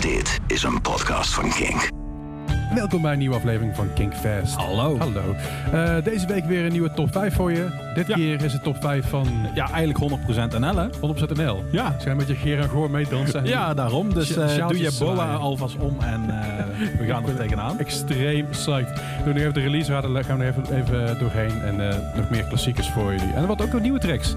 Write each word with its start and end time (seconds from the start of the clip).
Dit 0.00 0.40
is 0.46 0.62
een 0.62 0.80
podcast 0.80 1.34
van 1.34 1.50
Kink. 1.50 1.88
Welkom 2.74 3.02
bij 3.02 3.12
een 3.12 3.18
nieuwe 3.18 3.34
aflevering 3.36 3.76
van 3.76 3.92
Kinkfest. 3.94 4.54
Hallo. 4.54 4.98
Hallo. 4.98 5.34
Eh, 5.72 6.04
deze 6.04 6.26
week 6.26 6.44
weer 6.44 6.64
een 6.64 6.72
nieuwe 6.72 6.92
top 6.92 7.12
5 7.12 7.34
voor 7.34 7.52
je. 7.52 7.90
Dit 7.94 8.06
Ja. 8.06 8.14
keer 8.14 8.44
is 8.44 8.52
het 8.52 8.62
top 8.62 8.76
5 8.80 9.08
van 9.08 9.26
Ja, 9.54 9.70
eigenlijk 9.70 9.98
100% 9.98 10.58
NL, 10.58 10.76
hè? 10.76 10.86
100% 11.00 11.36
NL. 11.36 11.64
Ja. 11.70 11.96
Zijn 11.98 12.16
met 12.16 12.28
je 12.28 12.34
Geer 12.34 12.58
en 12.58 12.68
Goor 12.68 12.90
mee 12.90 13.06
dansen. 13.08 13.44
Ja, 13.44 13.74
daarom. 13.74 14.14
Dus 14.14 14.36
eh, 14.36 14.48
sjaaltjes 14.48 14.98
doe 14.98 15.08
je 15.08 15.14
boa 15.14 15.24
zwaaien. 15.24 15.40
alvast 15.40 15.76
om 15.76 15.96
en 16.00 16.20
eh, 16.30 16.64
we 17.00 17.06
gaan 17.06 17.28
er 17.28 17.36
tegenaan. 17.36 17.78
Extreem 17.78 18.48
psyched. 18.48 18.92
We 18.98 19.24
doen 19.24 19.34
nu 19.34 19.40
even 19.40 19.54
de 19.54 19.60
release 19.60 19.92
raden, 19.92 20.24
gaan 20.24 20.38
we 20.38 20.44
er 20.44 20.54
even, 20.58 20.76
even 20.76 21.18
doorheen. 21.18 21.62
En 21.62 21.90
eh, 21.90 21.96
nog 22.16 22.30
meer 22.30 22.44
klassiekers 22.44 22.88
voor 22.90 23.12
jullie. 23.14 23.32
En 23.34 23.46
wat 23.46 23.62
ook 23.62 23.72
nog 23.72 23.80
nieuwe 23.82 23.98
tracks. 23.98 24.36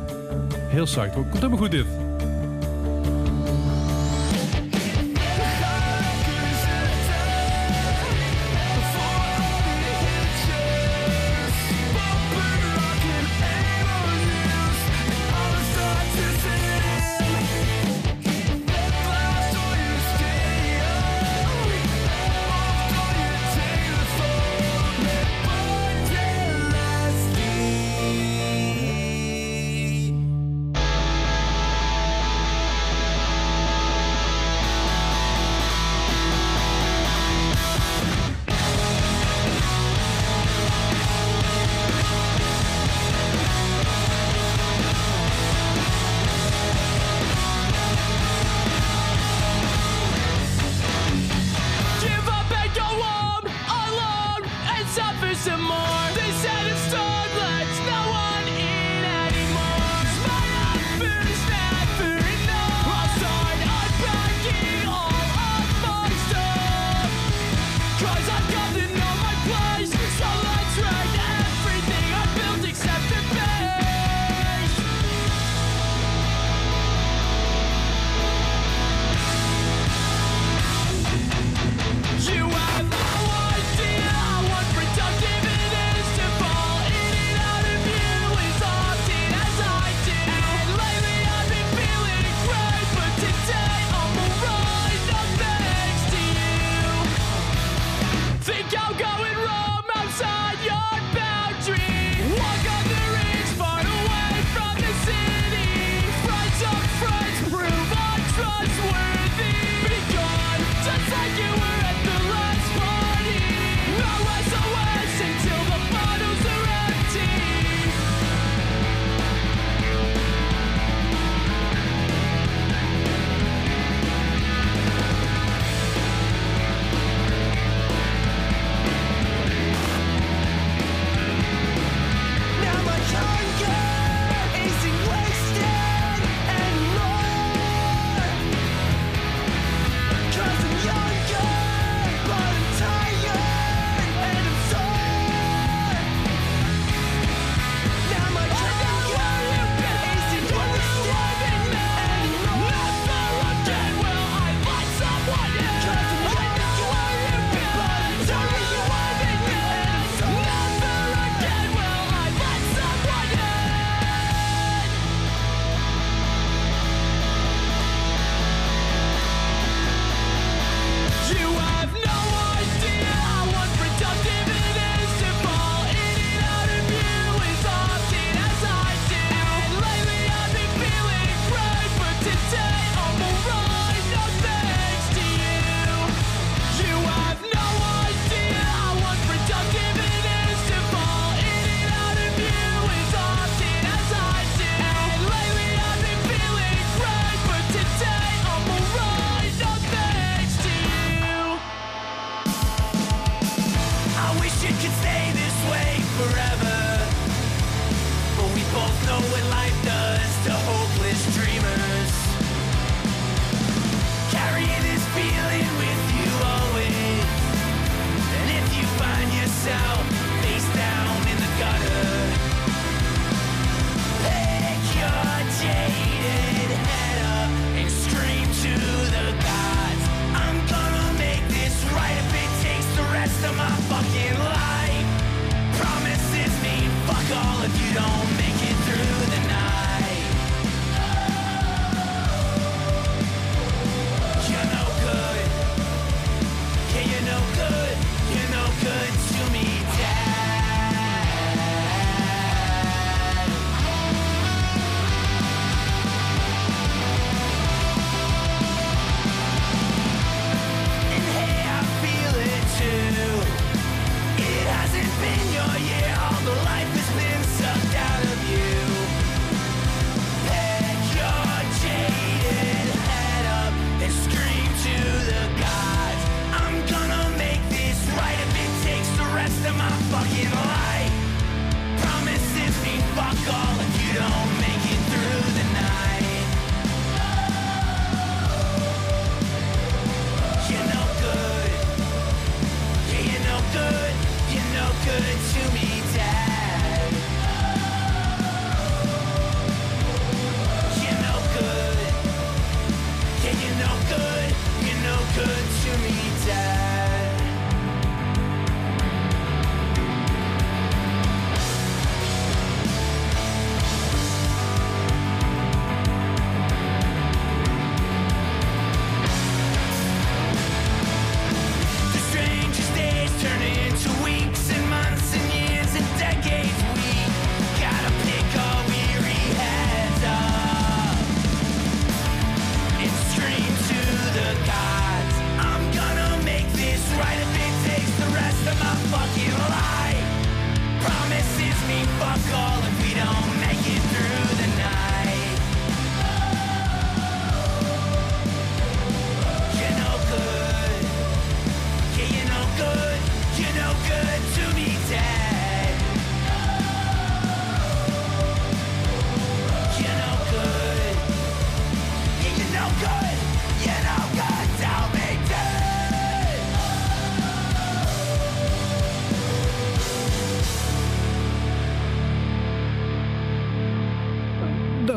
Heel 0.68 0.84
psyched. 0.86 1.14
Komt 1.14 1.34
helemaal 1.34 1.58
goed 1.58 1.72
dit. 1.72 1.86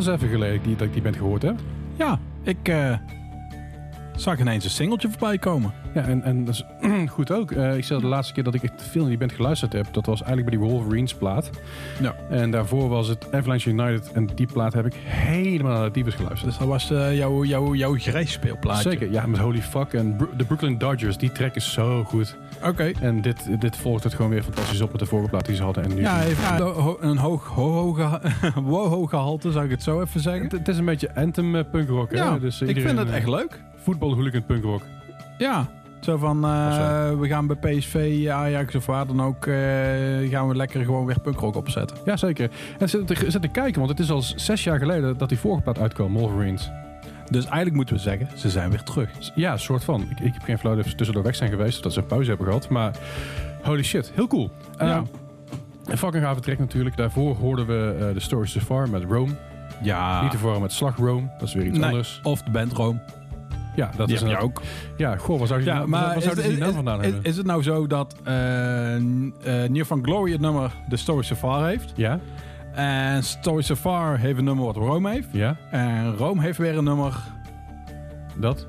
Is 0.06 0.12
even 0.12 0.28
geleden 0.28 0.62
die, 0.62 0.76
dat 0.76 0.86
ik 0.86 0.92
die 0.92 1.02
band 1.02 1.16
gehoord 1.16 1.42
heb. 1.42 1.54
Ja, 1.96 2.18
ik 2.42 2.68
eh, 2.68 2.98
zag 4.16 4.38
ineens 4.38 4.64
een 4.64 4.70
singeltje 4.70 5.08
voorbij 5.08 5.38
komen. 5.38 5.72
Ja, 5.94 6.02
en, 6.02 6.22
en 6.22 6.44
dat 6.44 6.54
is 6.54 6.64
goed 7.08 7.32
ook. 7.32 7.50
Eh, 7.50 7.76
ik 7.76 7.84
zei 7.84 8.00
de 8.00 8.06
laatste 8.06 8.34
keer 8.34 8.42
dat 8.44 8.54
ik 8.54 8.62
echt 8.62 8.82
veel 8.90 9.02
in 9.02 9.08
die 9.08 9.18
band 9.18 9.32
geluisterd 9.32 9.72
heb, 9.72 9.86
dat 9.92 10.06
was 10.06 10.22
eigenlijk 10.22 10.50
bij 10.50 10.58
die 10.60 10.68
Wolverines 10.74 11.14
plaat. 11.14 11.50
Ja. 12.00 12.14
En 12.30 12.50
daarvoor 12.50 12.88
was 12.88 13.08
het 13.08 13.32
Avalanche 13.32 13.70
United 13.70 14.12
en 14.12 14.26
die 14.34 14.46
plaat 14.52 14.72
heb 14.72 14.86
ik 14.86 14.94
helemaal 15.04 15.72
naar 15.72 15.84
de 15.84 15.90
tyfus 15.90 16.14
geluisterd. 16.14 16.50
Dus 16.50 16.58
dat 16.58 16.68
was 16.68 16.90
eh, 16.90 17.16
jouw, 17.16 17.44
jouw, 17.44 17.74
jouw 17.74 17.94
grijsspeelplaatje. 17.98 18.90
Zeker, 18.90 19.10
ja, 19.10 19.26
met 19.26 19.40
Holy 19.40 19.62
Fuck 19.62 19.92
en 19.92 20.16
de 20.36 20.44
Brooklyn 20.44 20.78
Dodgers, 20.78 21.16
die 21.16 21.32
track 21.32 21.54
is 21.54 21.72
zo 21.72 22.04
goed. 22.04 22.36
Oké. 22.64 22.90
En 23.00 23.20
dit, 23.22 23.60
dit 23.60 23.76
volgt 23.76 24.04
het 24.04 24.14
gewoon 24.14 24.30
weer 24.30 24.42
fantastisch 24.42 24.80
op 24.80 24.90
met 24.90 25.00
de 25.00 25.06
vorige 25.06 25.28
plaat 25.28 25.46
die 25.46 25.56
ze 25.56 25.62
hadden. 25.62 25.84
En 25.84 25.94
nu 25.94 26.00
Ja, 26.00 26.16
heeft 26.16 26.58
ho- 26.58 26.96
een 27.00 27.16
hoog 27.16 27.46
ho-ho 27.46 27.92
geha- 27.92 28.20
wow-ho 28.62 29.06
gehalte, 29.06 29.50
zou 29.52 29.64
ik 29.64 29.70
het 29.70 29.82
zo 29.82 30.00
even 30.00 30.20
zeggen. 30.20 30.42
het, 30.42 30.52
het 30.52 30.68
is 30.68 30.78
een 30.78 30.84
beetje 30.84 31.14
anthem 31.14 31.56
eh, 31.56 31.62
punkrock, 31.70 32.10
hè? 32.10 32.16
Ja, 32.16 32.38
dus, 32.38 32.60
ik 32.62 32.80
vind 32.80 32.98
het 32.98 33.10
echt 33.10 33.28
leuk. 33.28 33.62
Voetbal 33.82 34.14
hooligan 34.14 34.44
punkrock. 34.44 34.82
Ja, 35.38 35.66
zo 36.06 36.16
van, 36.16 36.44
eh, 36.44 36.74
zo. 37.08 37.18
we 37.18 37.28
gaan 37.28 37.46
bij 37.46 37.56
PSV, 37.56 38.26
Ajax 38.30 38.74
of 38.74 38.86
waar 38.86 39.06
dan 39.06 39.22
ook, 39.22 39.46
eh, 39.46 39.54
gaan 40.30 40.48
we 40.48 40.54
lekker 40.54 40.84
gewoon 40.84 41.06
weer 41.06 41.20
punkrock 41.20 41.56
opzetten. 41.56 41.96
Ja, 42.04 42.16
zeker. 42.16 42.50
En 42.78 42.88
zit 42.88 43.06
te, 43.06 43.14
zit 43.28 43.42
te 43.42 43.48
kijken, 43.48 43.78
want 43.78 43.90
het 43.90 44.00
is 44.00 44.10
al 44.10 44.22
zes 44.22 44.64
jaar 44.64 44.78
geleden 44.78 45.18
dat 45.18 45.28
die 45.28 45.38
vorige 45.38 45.62
plaat 45.62 45.78
uitkwam, 45.78 46.12
Wolverines. 46.12 46.70
Dus 47.30 47.44
eigenlijk 47.44 47.76
moeten 47.76 47.94
we 47.94 48.00
zeggen, 48.00 48.28
ze 48.34 48.50
zijn 48.50 48.70
weer 48.70 48.82
terug. 48.82 49.10
Ja, 49.34 49.52
een 49.52 49.58
soort 49.58 49.84
van. 49.84 50.02
Ik, 50.10 50.20
ik 50.20 50.32
heb 50.32 50.42
geen 50.42 50.58
flauw 50.58 50.78
of 50.78 50.88
ze 50.88 50.94
tussendoor 50.94 51.24
weg 51.24 51.34
zijn 51.36 51.50
geweest, 51.50 51.76
of 51.76 51.82
dat 51.82 51.92
ze 51.92 52.00
een 52.00 52.06
pauze 52.06 52.28
hebben 52.28 52.46
gehad. 52.46 52.68
Maar 52.68 52.96
holy 53.62 53.82
shit, 53.82 54.12
heel 54.14 54.26
cool. 54.26 54.50
Ja. 54.78 54.86
Uh, 54.86 55.02
een 55.84 55.98
fucking 55.98 56.24
gave 56.24 56.40
track 56.40 56.58
natuurlijk. 56.58 56.96
Daarvoor 56.96 57.36
hoorden 57.36 57.66
we 57.66 57.96
eh, 58.06 58.14
de 58.14 58.20
Story 58.20 58.46
So 58.46 58.60
Far 58.60 58.90
met 58.90 59.02
Rome. 59.08 59.32
Ja, 59.82 60.22
Niet 60.22 60.30
tevoren 60.30 60.60
met 60.60 60.72
Slag 60.72 60.96
Rome. 60.96 61.28
Dat 61.38 61.48
is 61.48 61.54
weer 61.54 61.66
iets 61.66 61.78
Nee. 61.78 61.88
anders. 61.88 62.20
of 62.22 62.42
de 62.42 62.50
band 62.50 62.72
Rome. 62.72 62.98
Ja, 63.76 63.90
dat 63.96 64.10
is 64.10 64.20
een, 64.20 64.36
ook. 64.36 64.62
Ja, 64.96 65.16
goh, 65.16 65.38
waar 65.38 65.46
zou 65.46 65.60
je 65.60 65.66
Ja, 65.66 65.78
waar- 65.78 65.88
maar 65.88 66.16
is, 66.16 66.24
is, 66.24 66.58
vandaan 66.74 66.98
is, 66.98 67.04
hebben? 67.04 67.24
is 67.24 67.36
het 67.36 67.46
nou 67.46 67.62
zo 67.62 67.86
dat 67.86 68.16
Near 69.68 69.84
Van 69.86 70.04
Glory 70.04 70.32
het 70.32 70.40
nummer 70.40 70.70
The 70.88 70.96
Story 70.96 71.22
So 71.22 71.34
Far 71.34 71.66
heeft? 71.68 71.92
Ja, 71.96 72.18
En 72.72 73.22
Story 73.24 73.62
So 73.62 73.74
Far 73.74 74.18
heeft 74.18 74.38
een 74.38 74.44
nummer 74.44 74.64
wat 74.64 74.76
Rome 74.76 75.10
heeft. 75.10 75.28
ja, 75.30 75.56
En 75.70 76.16
Rome 76.16 76.42
heeft 76.42 76.58
weer 76.58 76.76
een 76.76 76.84
nummer... 76.84 77.14
dat. 78.36 78.66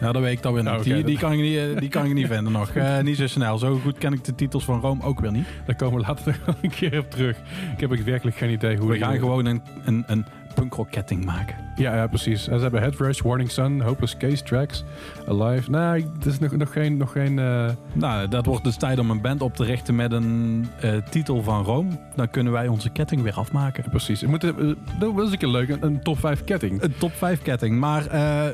Ja, 0.00 0.12
dat 0.12 0.22
weet 0.22 0.32
ik 0.32 0.42
dan 0.42 0.52
weer 0.52 0.62
niet. 0.62 0.72
Oh, 0.72 1.04
die, 1.06 1.18
kan 1.18 1.32
ik 1.32 1.40
niet 1.40 1.56
eh, 1.56 1.76
die 1.78 1.88
kan 1.88 2.04
ik 2.04 2.12
niet 2.14 2.26
vinden 2.26 2.52
nog. 2.52 2.70
Niet 3.02 3.16
zo 3.16 3.26
snel. 3.26 3.58
Zo 3.58 3.78
goed 3.78 3.98
ken 3.98 4.12
ik 4.12 4.24
de 4.24 4.34
titels 4.34 4.64
van 4.64 4.80
Rome 4.80 5.02
ook 5.02 5.20
weer 5.20 5.32
niet. 5.32 5.46
Daar 5.66 5.76
komen 5.76 6.00
we 6.00 6.06
later 6.06 6.38
nog 6.46 6.56
een 6.62 6.70
keer 6.70 6.98
op 6.98 7.10
terug. 7.10 7.36
Ik 7.74 7.80
heb 7.80 7.92
ook 7.92 7.98
werkelijk 7.98 8.36
geen 8.36 8.50
idee 8.50 8.76
hoe 8.76 8.88
We 8.90 8.96
gaan 8.98 9.18
gewoon 9.18 9.46
een, 9.46 9.62
een, 9.84 10.04
een 10.06 10.26
punkrock-ketting 10.54 11.24
maken. 11.24 11.56
Ja, 11.76 11.94
ja, 11.94 12.06
precies. 12.06 12.48
En 12.48 12.56
ze 12.56 12.62
hebben 12.62 12.80
Headrush, 12.80 13.20
Warning 13.20 13.50
Sun, 13.50 13.80
Hopeless 13.80 14.16
Case 14.16 14.42
Tracks, 14.42 14.84
Alive. 15.28 15.70
Nee, 15.70 16.06
dat 16.18 16.26
is 16.26 16.38
nog, 16.38 16.56
nog 16.56 16.72
geen... 16.72 16.96
Nog 16.96 17.12
geen 17.12 17.38
eh, 17.38 17.68
Nou, 17.92 18.28
dat 18.28 18.46
wordt 18.46 18.64
dus 18.64 18.76
tijd 18.76 18.98
om 18.98 19.10
een 19.10 19.20
band 19.20 19.42
op 19.42 19.54
te 19.54 19.64
richten 19.64 19.94
met 19.94 20.12
een 20.12 20.66
eh, 20.80 20.96
titel 21.10 21.42
van 21.42 21.64
Rome. 21.64 21.90
Dan 22.14 22.30
kunnen 22.30 22.52
wij 22.52 22.68
onze 22.68 22.90
ketting 22.90 23.22
weer 23.22 23.34
afmaken. 23.34 23.84
precies. 23.90 24.20
We 24.20 24.28
moeten, 24.28 24.58
eh, 24.58 25.00
dat 25.00 25.26
is 25.26 25.32
een 25.32 25.38
keer 25.38 25.48
leuk. 25.48 25.68
Een, 25.68 25.82
een 25.82 26.02
top 26.02 26.18
5 26.18 26.44
ketting. 26.44 26.82
Een 26.82 26.94
top 26.98 27.12
5 27.12 27.42
ketting. 27.42 27.78
Maar 27.78 28.02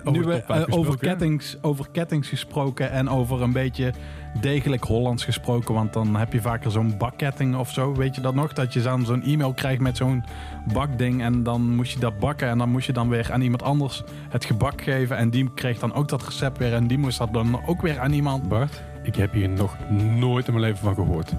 Over 0.04 0.12
nu 0.12 0.24
we 0.24 0.66
over, 0.70 0.98
kettings, 0.98 1.56
over 1.60 1.86
kettings 1.92 2.28
gesproken 2.28 2.90
en 2.90 3.08
over 3.08 3.42
een 3.42 3.52
beetje 3.52 3.92
degelijk 4.40 4.84
Hollands 4.84 5.24
gesproken. 5.24 5.74
Want 5.74 5.92
dan 5.92 6.16
heb 6.16 6.32
je 6.32 6.40
vaker 6.40 6.70
zo'n 6.70 6.94
bakketting 6.98 7.56
of 7.56 7.70
zo. 7.70 7.94
Weet 7.94 8.14
je 8.14 8.20
dat 8.20 8.34
nog? 8.34 8.52
Dat 8.52 8.72
je 8.72 8.82
dan 8.82 9.04
zo'n 9.04 9.22
e-mail 9.22 9.52
krijgt 9.52 9.80
met 9.80 9.96
zo'n 9.96 10.24
bakding. 10.72 11.22
En 11.22 11.42
dan 11.42 11.74
moest 11.74 11.92
je 11.92 11.98
dat 11.98 12.18
bakken. 12.18 12.48
En 12.48 12.58
dan 12.58 12.70
moest 12.70 12.86
je 12.86 12.92
dan 12.92 13.08
weer 13.12 13.32
aan 13.32 13.40
iemand 13.40 13.62
anders 13.62 14.02
het 14.28 14.44
gebak 14.44 14.82
geven. 14.82 15.16
En 15.16 15.30
die 15.30 15.50
kreeg 15.54 15.78
dan 15.78 15.94
ook 15.94 16.08
dat 16.08 16.24
recept 16.24 16.58
weer. 16.58 16.74
En 16.74 16.86
die 16.86 16.98
moest 16.98 17.18
dat 17.18 17.32
dan 17.32 17.66
ook 17.66 17.82
weer 17.82 18.00
aan 18.00 18.12
iemand. 18.12 18.48
Bart, 18.48 18.82
ik 19.02 19.16
heb 19.16 19.32
hier 19.32 19.48
nog 19.48 19.76
nooit 20.18 20.46
in 20.46 20.52
mijn 20.52 20.64
leven 20.64 20.84
van 20.84 20.94
gehoord. 20.94 21.32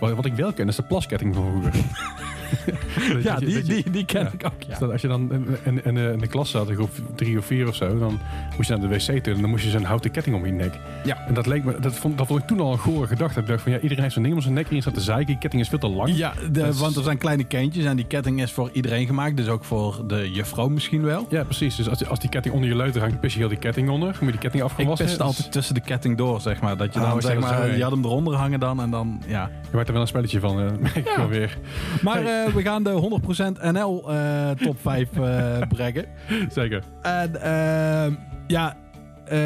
Wat, 0.00 0.14
wat 0.14 0.24
ik 0.24 0.34
wel 0.34 0.52
ken 0.52 0.68
is 0.68 0.76
de 0.76 0.82
plasketting 0.82 1.34
van 1.34 1.44
vroeger. 1.44 1.72
Ja, 3.22 3.36
die, 3.38 3.62
die, 3.62 3.90
die 3.90 4.04
ken 4.04 4.20
ja. 4.22 4.30
ik 4.32 4.44
ook. 4.46 4.52
Ja. 4.62 4.68
Dus 4.68 4.78
dat 4.78 4.90
als 4.92 5.00
je 5.00 5.08
dan 5.08 5.32
in, 5.32 5.46
in, 5.64 5.84
in, 5.84 5.94
de- 5.94 6.10
in 6.12 6.18
de 6.18 6.26
klas 6.26 6.50
zat, 6.50 6.70
groep 6.70 6.90
drie 7.16 7.38
of 7.38 7.44
vier 7.44 7.68
of 7.68 7.74
zo, 7.74 7.98
dan 7.98 8.18
moest 8.56 8.68
je 8.68 8.76
naar 8.76 8.88
de 8.88 8.94
wc 8.94 9.22
toe 9.24 9.34
en 9.34 9.40
dan 9.40 9.50
moest 9.50 9.64
je 9.64 9.70
zo'n 9.70 9.82
houten 9.84 10.10
ketting 10.10 10.36
om 10.36 10.46
je 10.46 10.52
nek. 10.52 10.74
Ja. 11.04 11.24
En 11.26 11.34
dat 11.34 11.46
leek 11.46 11.64
me, 11.64 11.76
dat 11.80 11.94
vond, 11.94 12.18
dat 12.18 12.26
vond 12.26 12.40
ik 12.40 12.46
toen 12.46 12.60
al 12.60 12.72
een 12.72 12.78
gore 12.78 13.06
gedachte. 13.06 13.40
Ik 13.40 13.46
dacht 13.46 13.62
van 13.62 13.72
ja, 13.72 13.78
iedereen 13.80 14.02
heeft 14.02 14.14
zo'n 14.14 14.22
ding 14.22 14.34
om 14.34 14.40
zijn 14.40 14.54
nek 14.54 14.66
erin 14.66 14.80
staat 14.80 14.94
te 14.94 15.00
zeiken, 15.00 15.26
die 15.26 15.38
ketting 15.38 15.62
is 15.62 15.68
veel 15.68 15.78
te 15.78 15.88
lang. 15.88 16.16
Ja, 16.16 16.32
de, 16.42 16.50
Dat 16.50 16.74
is- 16.74 16.80
want 16.80 16.96
er 16.96 17.02
zijn 17.02 17.18
kleine 17.18 17.44
kindjes 17.44 17.84
en 17.84 17.96
die 17.96 18.06
ketting 18.06 18.42
is 18.42 18.52
voor 18.52 18.70
iedereen 18.72 19.06
gemaakt. 19.06 19.36
Dus 19.36 19.48
ook 19.48 19.64
voor 19.64 20.02
de 20.06 20.30
juffrouw 20.32 20.68
misschien 20.68 21.02
wel. 21.02 21.26
Ja, 21.30 21.44
precies. 21.44 21.76
Dus 21.76 21.88
als, 21.88 22.06
als 22.06 22.18
die 22.20 22.28
ketting 22.30 22.54
onder 22.54 22.68
je 22.70 22.76
leuter 22.76 23.00
hangt, 23.00 23.20
pis 23.20 23.32
je 23.32 23.38
heel 23.38 23.48
die 23.48 23.58
ketting 23.58 23.88
onder. 23.88 24.08
Dan 24.12 24.16
moet 24.20 24.32
je 24.34 24.40
die 24.40 24.40
ketting 24.40 24.62
Ik 24.64 24.70
afgewassen. 24.70 25.06
piste 25.06 25.22
altijd 25.22 25.52
tussen 25.52 25.74
de 25.74 25.80
ketting 25.80 26.16
door, 26.16 26.40
zeg 26.40 26.60
maar. 26.60 26.76
Dat 26.76 26.94
je 26.94 27.00
Oh, 27.00 27.10
dan, 27.10 27.20
zeg 27.22 27.38
maar, 27.38 27.76
je 27.76 27.82
had 27.82 27.92
hem 27.92 28.04
eronder 28.04 28.34
hangen 28.34 28.60
dan 28.60 28.80
en 28.80 28.90
dan, 28.90 29.22
ja. 29.26 29.50
Je 29.70 29.76
maakt 29.76 29.86
er 29.86 29.92
wel 29.92 30.02
een 30.02 30.08
spelletje 30.08 30.40
van, 30.40 30.60
eh, 30.60 30.66
merk 30.80 30.94
ik 31.06 31.06
Ja. 31.08 31.16
wel 31.16 31.28
weer. 31.28 31.58
Maar 32.02 32.22
we 32.54 32.62
gaan 32.62 32.82
de 32.82 33.20
100% 33.60 33.72
NL 33.72 34.10
eh, 34.12 34.50
top 34.50 34.80
5 34.80 35.08
eh 35.16 35.58
brengen. 35.68 36.04
Zeker. 36.50 36.82
En 37.02 37.42
ehm, 37.42 38.12
ja, 38.46 38.76
eh, 39.24 39.38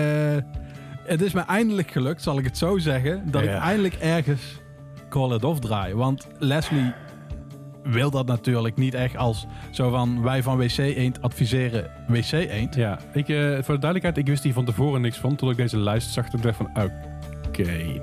het 1.04 1.22
is 1.22 1.32
me 1.32 1.40
eindelijk 1.40 1.90
gelukt, 1.90 2.22
zal 2.22 2.38
ik 2.38 2.44
het 2.44 2.58
zo 2.58 2.78
zeggen, 2.78 3.30
dat 3.30 3.44
Ja. 3.44 3.50
ik 3.54 3.62
eindelijk 3.62 3.94
ergens 3.94 4.60
Call 5.08 5.34
It 5.34 5.44
Off 5.44 5.60
draai. 5.60 5.94
Want 5.94 6.26
Leslie 6.38 6.92
wil 7.82 8.10
dat 8.10 8.26
natuurlijk 8.26 8.76
niet 8.76 8.94
echt 8.94 9.16
als 9.16 9.46
zo 9.70 9.90
van 9.90 10.22
wij 10.22 10.42
van 10.42 10.56
WC 10.56 10.76
Eend 10.78 11.22
adviseren 11.22 11.90
WC 12.08 12.32
Eend. 12.32 12.74
Ja, 12.74 12.98
ik, 13.12 13.28
eh, 13.28 13.36
voor 13.36 13.74
de 13.74 13.80
duidelijkheid, 13.80 14.16
ik 14.16 14.26
wist 14.26 14.42
hier 14.42 14.52
van 14.52 14.64
tevoren 14.64 15.00
niks 15.00 15.16
van. 15.18 15.36
Tot 15.36 15.50
ik 15.50 15.56
deze 15.56 15.78
lijst 15.78 16.12
zag, 16.12 16.28
toen 16.28 16.40
dacht 16.40 16.56
van, 16.56 16.70
oké. 17.48 18.00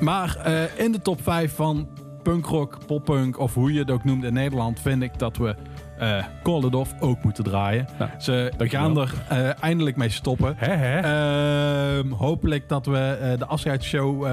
Maar 0.00 0.36
eh, 0.44 0.84
in 0.84 0.92
de 0.92 1.02
top 1.02 1.22
5 1.22 1.54
van 1.54 1.88
punkrock, 2.30 2.78
poppunk 2.86 3.38
of 3.38 3.54
hoe 3.54 3.72
je 3.72 3.78
het 3.78 3.90
ook 3.90 4.04
noemt 4.04 4.24
in 4.24 4.32
Nederland, 4.32 4.80
vind 4.80 5.02
ik 5.02 5.18
dat 5.18 5.36
we 5.36 5.54
eh 5.98 6.24
Call 6.42 6.62
It 6.64 6.74
Off 6.74 6.94
ook 7.00 7.22
moeten 7.22 7.44
draaien. 7.44 7.86
Nou, 7.98 8.10
Ze 8.18 8.52
gaan 8.58 8.98
er 8.98 9.14
eh, 9.28 9.62
eindelijk 9.62 9.96
mee 9.96 10.08
stoppen. 10.08 10.58
Ehm, 10.58 12.10
hopelijk 12.10 12.68
dat 12.68 12.86
we 12.86 12.98
eh, 12.98 13.38
de 13.38 13.46
afscheidsshow. 13.46 14.26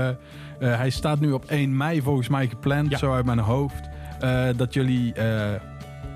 hij 0.59 0.89
staat 0.89 1.19
nu 1.19 1.31
op 1.31 1.45
1 1.45 1.77
mei 1.77 2.01
volgens 2.01 2.27
mij 2.27 2.47
gepland, 2.47 2.89
Ja. 2.89 2.97
zo 2.97 3.13
uit 3.13 3.25
mijn 3.25 3.39
hoofd. 3.39 3.89
dat 4.55 4.73
jullie 4.73 5.13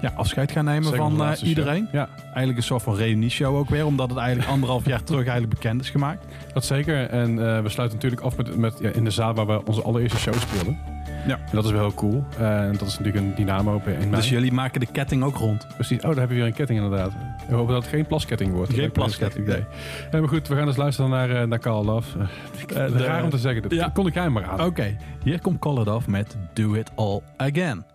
ja, 0.01 0.11
afscheid 0.15 0.51
gaan 0.51 0.65
nemen 0.65 0.83
Zeker 0.83 0.97
van 0.97 1.33
iedereen. 1.43 1.87
Ja, 1.91 2.09
Eigenlijk 2.23 2.57
een 2.57 2.63
soort 2.63 2.83
van 2.83 2.95
reunieshow 2.95 3.55
ook 3.55 3.69
weer, 3.69 3.85
omdat 3.85 4.09
het 4.09 4.17
eigenlijk 4.17 4.49
anderhalf 4.49 4.85
jaar 4.85 5.03
terug 5.03 5.25
eigenlijk 5.25 5.53
bekend 5.53 5.81
is 5.81 5.89
gemaakt. 5.89 6.25
dat 6.53 6.65
zeker. 6.65 7.09
En 7.09 7.35
we 7.63 7.69
sluiten 7.69 7.97
natuurlijk 7.97 8.21
af 8.21 8.37
met, 8.37 8.57
met 8.57 8.77
ja, 8.79 8.89
in 8.89 9.03
de 9.03 9.11
zaal 9.11 9.33
waar 9.33 9.47
we 9.47 9.65
onze 9.65 9.81
allereerste 9.81 10.17
show 10.19 10.33
speelden. 10.33 10.96
Ja. 11.27 11.35
En 11.35 11.41
dat 11.51 11.65
is 11.65 11.71
wel 11.71 11.79
heel 11.81 11.93
cool. 11.93 12.23
Eh, 12.39 12.59
En 12.61 12.71
dat 12.77 12.87
is 12.87 12.97
natuurlijk 12.99 13.25
een 13.25 13.35
dynamo 13.35 13.75
op 13.75 13.87
in. 13.87 14.11
Dus 14.11 14.29
jullie 14.29 14.51
maken 14.51 14.79
de 14.79 14.85
ketting 14.91 15.23
ook 15.23 15.35
rond. 15.37 15.67
Precies. 15.75 15.97
Oh, 15.97 16.03
daar 16.03 16.09
hebben 16.17 16.27
we 16.29 16.35
weer 16.35 16.45
een 16.45 16.53
ketting 16.53 16.79
inderdaad. 16.79 17.11
We 17.49 17.55
hopen 17.55 17.73
dat 17.73 17.83
het 17.83 17.91
geen 17.93 18.05
plasketting 18.05 18.53
wordt. 18.53 18.73
Geen 18.73 18.91
plasketting, 18.91 19.47
idee. 19.47 19.65
Eh, 20.11 20.19
maar 20.19 20.29
goed, 20.29 20.47
we 20.47 20.55
gaan 20.55 20.65
dus 20.65 20.75
luisteren 20.77 21.09
naar, 21.11 21.29
eh, 21.29 21.43
naar 21.47 21.59
Call 21.59 21.83
Love. 21.83 22.17
Uh, 22.19 22.25
de- 22.73 22.87
raar 23.05 23.23
om 23.23 23.29
te 23.29 23.37
zeggen. 23.37 23.61
Dat 23.61 23.71
Ja. 23.71 23.89
kon 23.93 24.07
ik 24.07 24.13
hij 24.13 24.29
maar 24.29 24.45
aan. 24.45 24.61
Oké, 24.65 24.97
hier 25.23 25.41
komt 25.41 25.59
Call 25.59 25.81
It 25.81 25.87
Off 25.89 26.07
met 26.07 26.35
Do 26.53 26.73
It 26.73 26.91
All 26.95 27.19
Again. 27.37 27.85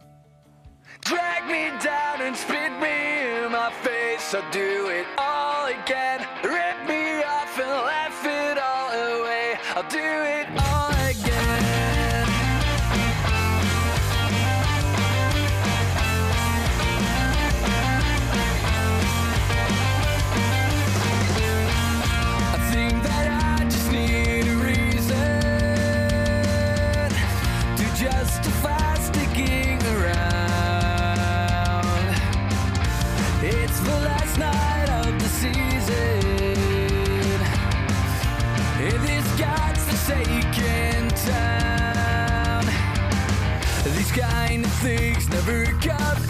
Drag 0.99 1.43
me 1.47 1.71
down 1.83 2.27
and 2.29 2.37
spit 2.37 2.71
me 2.81 2.95
in 3.45 3.51
my 3.51 3.71
face. 3.83 4.29
So 4.29 4.39
do 4.51 4.89
it 4.99 5.07
all 5.17 5.73
again. 5.83 6.21
These 43.85 44.13
kind 44.13 44.65
of 44.65 44.73
things 44.75 45.29
never 45.29 45.65
come 45.65 46.23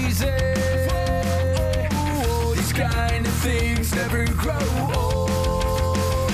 easy. 0.00 0.30
These 2.54 2.72
kind 2.72 3.26
of 3.26 3.32
things 3.42 3.94
never 3.94 4.24
grow 4.24 4.54
old. 4.94 6.30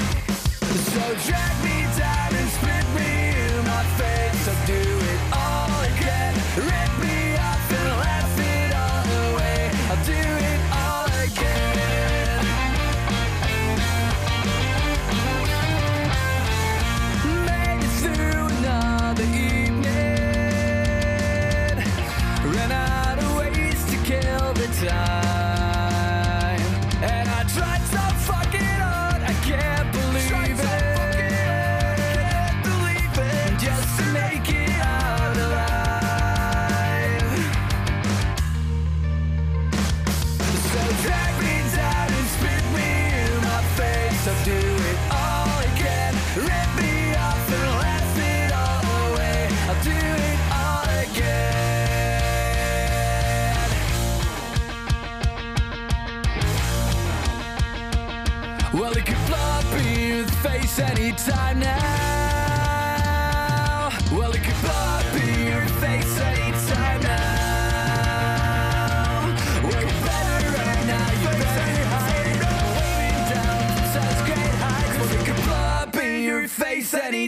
So 0.95 1.15
drag 1.27 1.65
me 1.65 1.83
down 1.99 2.35
and 2.35 2.49
spit 2.51 2.87
me 2.95 3.11
in 3.49 3.65
my 3.67 3.85
face. 3.99 4.49
I'll 4.49 4.67
do 4.67 4.75
it 4.75 5.21
all 5.33 5.83
again. 5.83 6.90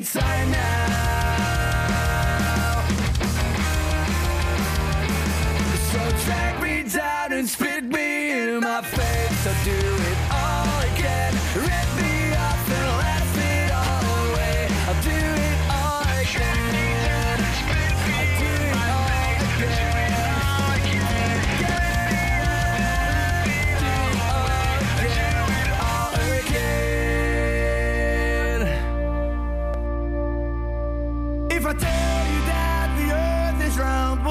Face 0.01 0.17
anytime 0.17 0.51
now. 0.51 0.83
So 5.91 6.25
drag 6.25 6.63
me 6.63 6.83
down 6.89 7.33
and 7.33 7.49
spit 7.49 7.85
me 7.85 8.31
in 8.33 8.61
my 8.61 8.83
face. 8.83 9.39
So 9.41 9.53
do 9.65 10.02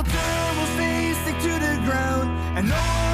will 0.02 0.12
turn, 0.12 0.58
will 0.58 0.66
face 0.78 1.28
it 1.28 1.40
to 1.42 1.54
the 1.60 1.82
ground, 1.86 2.30
and 2.58 2.72
all. 2.72 3.11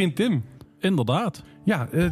Vriend 0.00 0.16
Tim. 0.16 0.44
Inderdaad. 0.78 1.42
Ja, 1.64 1.88
eh, 1.92 2.04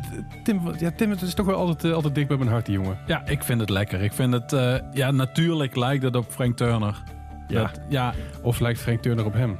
Tim, 0.44 0.60
ja, 0.78 0.90
Tim 0.96 1.10
het 1.10 1.22
is 1.22 1.34
toch 1.34 1.46
wel 1.46 1.54
altijd, 1.56 1.84
eh, 1.84 1.92
altijd 1.92 2.14
dicht 2.14 2.28
bij 2.28 2.36
mijn 2.36 2.50
hart, 2.50 2.66
die 2.66 2.74
jongen. 2.74 2.98
Ja, 3.06 3.26
ik 3.26 3.42
vind 3.42 3.60
het 3.60 3.70
lekker. 3.70 4.02
Ik 4.02 4.12
vind 4.12 4.32
het, 4.32 4.52
eh, 4.52 4.74
ja, 4.92 5.10
natuurlijk 5.10 5.76
lijkt 5.76 6.02
het 6.02 6.16
op 6.16 6.24
Frank 6.28 6.56
Turner. 6.56 7.02
Ja. 7.48 7.60
Dat- 7.62 7.80
ja. 7.88 8.14
Of 8.42 8.60
lijkt 8.60 8.80
Frank 8.80 9.02
Turner 9.02 9.24
op 9.24 9.32
hem? 9.32 9.56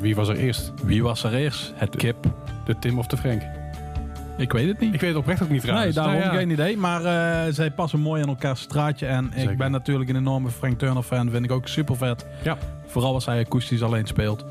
Wie 0.00 0.14
was 0.14 0.28
er 0.28 0.36
eerst? 0.36 0.72
Wie 0.84 1.02
was 1.02 1.24
er 1.24 1.34
eerst? 1.34 1.72
Het 1.76 1.96
kip. 1.96 2.16
De 2.64 2.78
Tim 2.78 2.98
of 2.98 3.06
de 3.06 3.16
Frank? 3.16 3.42
Ik 4.36 4.52
weet 4.52 4.68
het 4.68 4.80
niet. 4.80 4.94
Ik 4.94 5.00
weet 5.00 5.10
het 5.10 5.18
oprecht 5.18 5.42
ook 5.42 5.48
niet 5.48 5.62
Nee, 5.62 5.66
trouwens. 5.70 5.94
daarom 5.94 6.14
Nou 6.14 6.24
ja. 6.26 6.38
geen 6.38 6.50
idee. 6.50 6.76
Maar 6.76 7.02
zij 7.52 7.70
passen 7.70 8.00
mooi 8.00 8.22
in 8.22 8.28
elkaar 8.28 8.56
straatje. 8.56 9.06
En 9.06 9.30
Zeker. 9.34 9.50
ik 9.50 9.58
ben 9.58 9.70
natuurlijk 9.70 10.10
een 10.10 10.16
enorme 10.16 10.48
Frank 10.50 10.78
Turner 10.78 11.02
fan. 11.02 11.30
Vind 11.30 11.44
ik 11.44 11.52
ook 11.52 11.68
super 11.68 11.96
vet. 11.96 12.26
Ja. 12.42 12.56
Vooral 12.86 13.14
als 13.14 13.26
hij 13.26 13.40
akoestisch 13.44 13.82
alleen 13.82 14.06
speelt. 14.06 14.44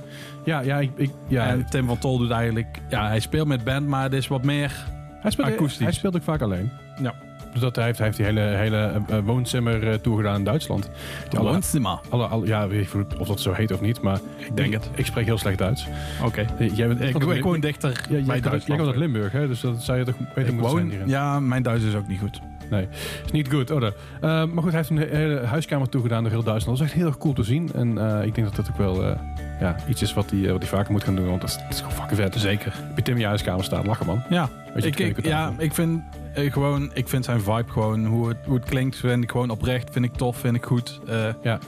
Ja, 0.44 0.60
ja, 0.62 0.80
ik, 0.80 0.92
ik, 0.96 1.12
ja 1.28 1.48
en 1.48 1.66
Tim 1.70 1.88
van 1.88 1.98
Tol 1.98 2.18
doet 2.18 2.32
eigenlijk... 2.32 2.80
Ja, 2.90 3.08
hij 3.08 3.20
speelt 3.20 3.48
met 3.48 3.64
band, 3.64 3.88
maar 3.88 4.04
het 4.04 4.14
is 4.14 4.28
wat 4.28 4.44
meer... 4.44 4.86
hij, 5.22 5.32
speelt, 5.32 5.48
akoestisch. 5.48 5.84
hij 5.84 5.92
speelt 5.92 6.16
ook 6.16 6.24
vaak 6.24 6.42
alleen. 6.42 6.72
Ja. 7.02 7.14
Dus 7.52 7.62
dat, 7.62 7.76
hij, 7.76 7.86
heeft, 7.86 7.98
hij 7.98 8.08
heeft 8.08 8.18
die 8.18 8.26
hele, 8.26 8.42
hele 8.42 9.02
eh, 9.08 9.18
woonzimmer 9.24 9.88
eh, 9.88 9.94
toegedaan 9.94 10.36
in 10.36 10.44
Duitsland. 10.44 10.90
Die 11.30 11.40
alle, 11.40 11.50
Woonzimmer. 11.52 12.00
alle, 12.10 12.26
alle, 12.26 12.46
ja, 12.46 12.68
weet 12.68 12.82
ik 12.88 12.94
niet 12.94 13.16
of 13.18 13.28
dat 13.28 13.40
zo 13.42 13.52
heet 13.52 13.72
of 13.72 13.82
niet, 13.82 14.02
maar 14.02 14.20
ik 14.38 14.56
denk 14.58 14.74
het. 14.74 14.90
Ik 14.96 15.06
spreek 15.06 15.26
heel 15.26 15.38
slecht 15.38 15.58
Duits. 15.58 15.88
Oké. 16.24 16.46
Jij 16.74 16.88
bent 16.88 17.02
Ik, 17.02 17.24
ik 17.24 17.44
woon 17.44 17.60
dichter 17.60 17.90
Ja, 18.10 18.16
jij, 18.16 18.24
bij 18.24 18.34
uit- 18.34 18.44
jij 18.44 18.50
komt 18.50 18.60
uit 18.60 18.68
Duitsland. 18.68 18.96
Limburg, 18.96 19.32
hè? 19.32 19.48
dus 19.48 19.62
dat 19.62 19.84
zou 19.84 19.98
je 19.98 20.04
toch 20.06 20.16
beter 20.36 20.54
moeten 20.54 20.72
zijn 20.72 21.00
woon, 21.00 21.08
ja, 21.10 21.40
mijn 21.40 21.64
Duits 21.64 21.84
is 21.84 21.96
ook 21.96 22.08
niet 22.08 22.20
goed. 22.20 22.40
Nee, 22.70 22.88
is 23.26 23.32
niet 23.32 23.50
goed. 23.54 23.72
Oh. 23.72 23.84
Eh, 23.84 23.92
maar 24.22 24.64
goed, 24.64 24.72
hij 24.72 24.84
heeft 24.88 24.90
een 24.90 24.98
hele 24.98 25.40
huiskamer 25.46 25.90
toegedaan 25.90 26.24
door 26.24 26.32
heel 26.32 26.44
Duitsland. 26.44 26.78
Dat 26.78 26.88
is 26.88 26.94
echt 26.94 27.02
heel 27.02 27.10
erg 27.12 27.18
cool 27.18 27.34
te 27.34 27.44
zien. 27.44 27.70
En 27.74 27.98
ik 28.26 28.36
denk 28.36 28.48
dat 28.48 28.56
dat 28.56 28.70
ook 28.70 28.78
wel 28.78 29.16
ja, 29.64 29.76
iets 29.88 30.02
is 30.02 30.14
wat 30.14 30.30
hij, 30.30 30.46
eh, 30.46 30.52
wat 30.52 30.60
hij 30.62 30.70
vaker 30.70 30.92
moet 30.92 31.04
gaan 31.04 31.16
doen. 31.16 31.28
Want 31.28 31.42
dat 31.42 31.50
is, 31.50 31.56
dat 31.58 31.66
is 31.70 31.78
gewoon 31.78 31.92
fucking 31.94 32.20
vet. 32.20 32.36
Zeker. 32.36 32.74
Heb 32.76 32.96
je 32.96 33.02
Tim 33.02 33.14
in 33.14 33.20
je 33.20 33.26
huiskamer 33.26 33.64
staan? 33.64 33.86
Lachen, 33.86 34.06
man. 34.06 34.24
Ja, 34.30 34.50
Weet 34.74 34.98
je, 34.98 35.06
ik, 35.08 35.26
ja 35.26 35.54
ik 35.58 35.74
vind 35.74 36.02
eh, 36.34 36.52
gewoon, 36.52 36.92
ik 36.94 37.08
vind 37.08 37.26
zijn 37.26 37.42
vibe 37.42 37.72
gewoon, 37.72 38.06
hoe 38.06 38.28
het, 38.28 38.38
hoe 38.46 38.56
het 38.56 38.66
klinkt, 38.66 38.96
vind 38.96 39.24
ik 39.24 39.32
gewoon 39.32 39.50
oprecht, 39.50 39.90
vind 39.92 40.06
ik 40.06 40.14
tof, 40.14 40.38
vind 40.38 40.56
ik 40.56 40.66
goed. 40.66 41.00
Eh, 41.08 41.26
Ja. 41.44 41.60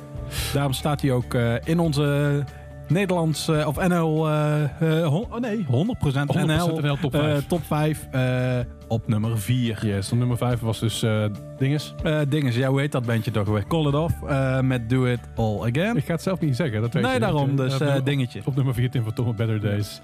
Daarom 0.53 0.73
staat 0.73 1.01
hij 1.01 1.11
ook 1.11 1.33
in 1.63 1.79
onze 1.79 2.43
Nederlands, 2.87 3.47
eh, 3.47 3.67
of 3.67 3.87
NL, 3.87 4.27
eh, 4.29 4.63
eh, 4.63 5.07
hon- 5.07 5.25
oh 5.33 5.39
nee, 5.39 5.65
100%, 5.67 6.29
100% 6.29 6.45
NL, 6.45 6.79
NL 6.81 6.97
top 7.01 7.13
eh, 7.15 7.19
5. 7.21 7.45
top 7.47 7.61
5 7.65 8.07
eh, 8.11 8.59
op 8.87 9.07
nummer 9.07 9.39
4. 9.39 9.85
Yes, 9.85 10.11
nummer 10.11 10.37
5 10.37 10.59
was 10.59 10.79
dus 10.79 11.03
eh 11.03 11.25
dinges. 11.57 11.93
Eh 12.03 12.19
dinges, 12.29 12.55
ja, 12.55 12.69
hoe 12.69 12.79
heet 12.79 12.91
dat 12.91 13.05
bandje 13.05 13.31
toch 13.31 13.47
weer? 13.47 13.67
Call 13.67 13.87
It 13.87 13.93
Off 13.93 14.13
eh, 14.27 14.59
met 14.61 14.89
Do 14.89 15.05
It 15.05 15.19
All 15.35 15.59
Again. 15.59 15.95
Ik 15.97 16.05
ga 16.05 16.11
het 16.13 16.21
zelf 16.21 16.39
niet 16.39 16.55
zeggen. 16.55 16.81
Dat 16.81 16.93
weet 16.93 17.03
Nee, 17.03 17.13
je. 17.13 17.19
daarom, 17.19 17.55
dus 17.55 17.79
eh, 17.79 17.95
dingetje. 18.03 18.41
op 18.45 18.55
nummer 18.55 18.73
4 18.73 18.89
Tim 18.91 19.03
van 19.03 19.13
Tom 19.13 19.35
Better 19.35 19.61
Days. 19.61 20.01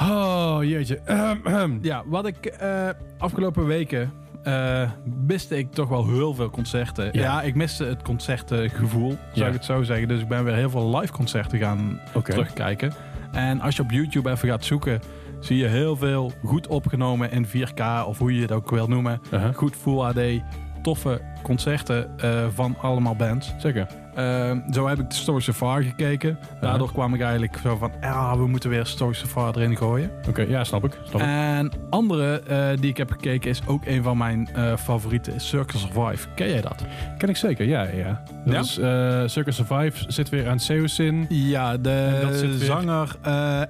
Oh, 0.00 0.58
jeetje. 0.62 1.00
Ja, 1.82 2.02
wat 2.06 2.26
ik 2.26 2.46
eh, 2.46 2.88
afgelopen 3.18 3.66
weken 3.66 4.12
eh, 4.42 4.90
miste 5.26 5.58
ik 5.58 5.72
toch 5.72 5.88
wel 5.88 6.06
heel 6.08 6.34
veel 6.34 6.50
concerten. 6.50 7.04
Ja. 7.04 7.10
Ja, 7.22 7.42
ik 7.42 7.54
miste 7.54 7.84
het 7.84 8.02
concertengevoel, 8.02 9.08
zou 9.08 9.18
Ja. 9.32 9.46
ik 9.46 9.52
het 9.52 9.64
zo 9.64 9.82
zeggen. 9.82 10.08
Dus 10.08 10.20
ik 10.20 10.28
ben 10.28 10.44
weer 10.44 10.54
heel 10.54 10.70
veel 10.70 10.98
live 10.98 11.12
concerten 11.12 11.58
gaan 11.58 12.00
terugkijken. 12.24 12.92
En 13.32 13.60
als 13.60 13.76
je 13.76 13.82
op 13.82 13.90
YouTube 13.90 14.30
even 14.30 14.48
gaat 14.48 14.64
zoeken, 14.64 15.00
zie 15.40 15.56
je 15.56 15.66
heel 15.66 15.96
veel 15.96 16.32
goed 16.44 16.66
opgenomen 16.66 17.30
in 17.30 17.46
4K 17.46 18.06
of 18.06 18.18
hoe 18.18 18.34
je 18.34 18.40
het 18.40 18.52
ook 18.52 18.70
wil 18.70 18.88
noemen. 18.88 19.20
Goed 19.54 19.76
Full 19.76 19.98
HD, 20.00 20.42
toffe 20.82 21.20
concerten 21.42 22.18
eh, 22.18 22.44
van 22.54 22.76
allemaal 22.80 23.16
bands. 23.16 23.54
Zeker. 23.58 23.86
Ehm, 24.14 24.58
zo 24.72 24.86
heb 24.88 24.98
ik 24.98 25.10
de 25.10 25.16
Story 25.16 25.40
Safari 25.40 25.84
gekeken. 25.84 26.38
Daardoor 26.60 26.92
kwam 26.92 27.14
ik 27.14 27.20
eigenlijk 27.20 27.56
zo 27.62 27.76
van, 27.76 27.92
ja, 28.00 28.36
we 28.36 28.46
moeten 28.46 28.70
weer 28.70 28.86
Story 28.86 29.14
Safari 29.14 29.60
erin 29.60 29.76
gooien. 29.76 30.10
Oké, 30.28 30.42
ja, 30.42 30.64
snap 30.64 30.84
ik. 30.84 30.98
Snap. 31.08 31.20
En 31.20 31.70
andere 31.90 32.40
eh, 32.40 32.68
die 32.80 32.90
ik 32.90 32.96
heb 32.96 33.10
gekeken 33.10 33.50
is 33.50 33.60
ook 33.66 33.86
een 33.86 34.02
van 34.02 34.16
mijn 34.16 34.48
eh, 34.54 34.76
favorieten, 34.76 35.40
Circle 35.40 35.78
Survive. 35.78 36.28
Ken 36.34 36.48
jij 36.48 36.60
dat? 36.60 36.84
Ken 37.18 37.28
ik 37.28 37.36
zeker, 37.36 37.66
ja. 37.66 37.82
ja. 37.82 38.22
Dat 38.44 38.54
Ja? 38.54 38.60
is 38.60 38.78
eh 38.78 39.22
Circus 39.28 39.56
Survive, 39.56 40.04
zit 40.12 40.28
weer 40.28 40.48
aan 40.48 40.58
Seosin. 40.60 41.26
Ja, 41.28 41.76
de 41.76 42.18
dat 42.22 42.34
zit 42.34 42.48
weer- 42.58 42.66
zanger 42.66 43.16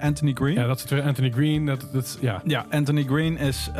Anthony 0.00 0.32
Green. 0.34 0.54
Ja, 0.54 0.66
dat 0.66 0.80
zit 0.80 0.90
weer 0.90 1.02
Anthony 1.02 1.30
Green. 1.30 1.66
Dat, 1.66 1.86
dat, 1.92 2.18
ja. 2.20 2.40
Ja, 2.44 2.64
Anthony 2.70 3.04
Green 3.04 3.38
is 3.38 3.70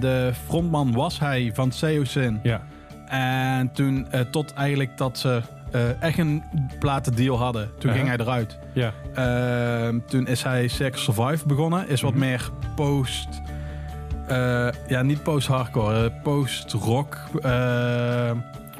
de 0.00 0.32
frontman 0.46 0.92
was 0.92 1.18
hij 1.18 1.50
van 1.54 1.72
Seosin. 1.72 2.40
Ja. 2.42 2.60
En 3.06 3.72
toen 3.72 4.06
tot 4.30 4.52
eigenlijk 4.54 4.96
dat 4.96 5.18
ze 5.18 5.40
eh, 5.70 6.02
echt 6.02 6.18
een 6.18 6.42
platendeal 6.78 7.38
hadden. 7.38 7.70
Toen 7.78 7.92
ging 7.92 8.06
hij 8.06 8.16
eruit. 8.16 8.58
Ja. 8.72 8.92
Ehm, 9.14 9.98
toen 10.06 10.26
is 10.26 10.42
hij 10.42 10.68
Circle 10.68 11.00
Survive 11.00 11.46
begonnen. 11.46 11.88
Is 11.88 12.00
wat 12.00 12.10
Mhm. 12.14 12.20
meer 12.20 12.50
post... 12.74 13.28
eh, 14.26 14.68
ja, 14.88 15.02
niet 15.02 15.22
post-hardcore. 15.22 16.04
eh, 16.04 16.22
post-rock. 16.22 17.16
eh, 17.42 18.30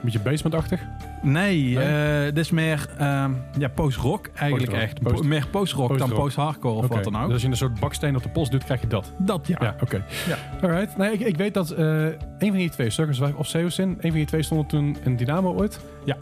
Beetje 0.03 0.21
basement-achtig. 0.21 0.81
nee, 1.23 1.77
Nee? 1.77 2.25
dit 2.33 2.39
is 2.45 2.51
meer 2.51 2.89
ehm, 2.99 3.31
ja, 3.59 3.69
post-rock 3.69 4.29
eigenlijk 4.35 4.73
echt. 4.73 5.01
Post- 5.03 5.23
meer 5.23 5.47
post-rock 5.51 5.99
dan 5.99 6.13
post-hardcore 6.13 6.75
of 6.75 6.87
wat 6.89 7.05
dan 7.05 7.17
ook. 7.17 7.23
Dus 7.25 7.33
als 7.33 7.43
je 7.43 7.49
een 7.49 7.57
soort 7.57 7.81
baksteen 7.81 8.17
op 8.17 8.23
de 8.23 8.29
post 8.29 8.51
doet, 8.51 8.65
krijg 8.65 8.81
je 8.81 8.87
dat. 8.87 9.13
dat 9.19 9.47
ja. 9.47 9.57
Ja, 9.61 9.75
oké. 9.81 10.03
Ja. 10.29 10.37
Alright. 10.63 10.97
Nee, 10.97 11.13
ik, 11.13 11.21
ik 11.21 11.37
weet 11.37 11.55
dat 11.55 11.71
een 11.71 12.17
van 12.39 12.51
die 12.57 12.71
twee, 12.71 12.91
Circus 12.91 13.17
Survive 13.17 13.39
of 13.39 13.47
Seosin, 13.47 13.89
een 13.89 13.97
van 14.01 14.11
die 14.11 14.27
twee 14.27 14.43
stonden 14.43 14.67
toen 14.67 14.97
in 15.05 15.17
Dynamo 15.17 15.55
ooit. 15.55 15.81
Ja. 16.05 16.17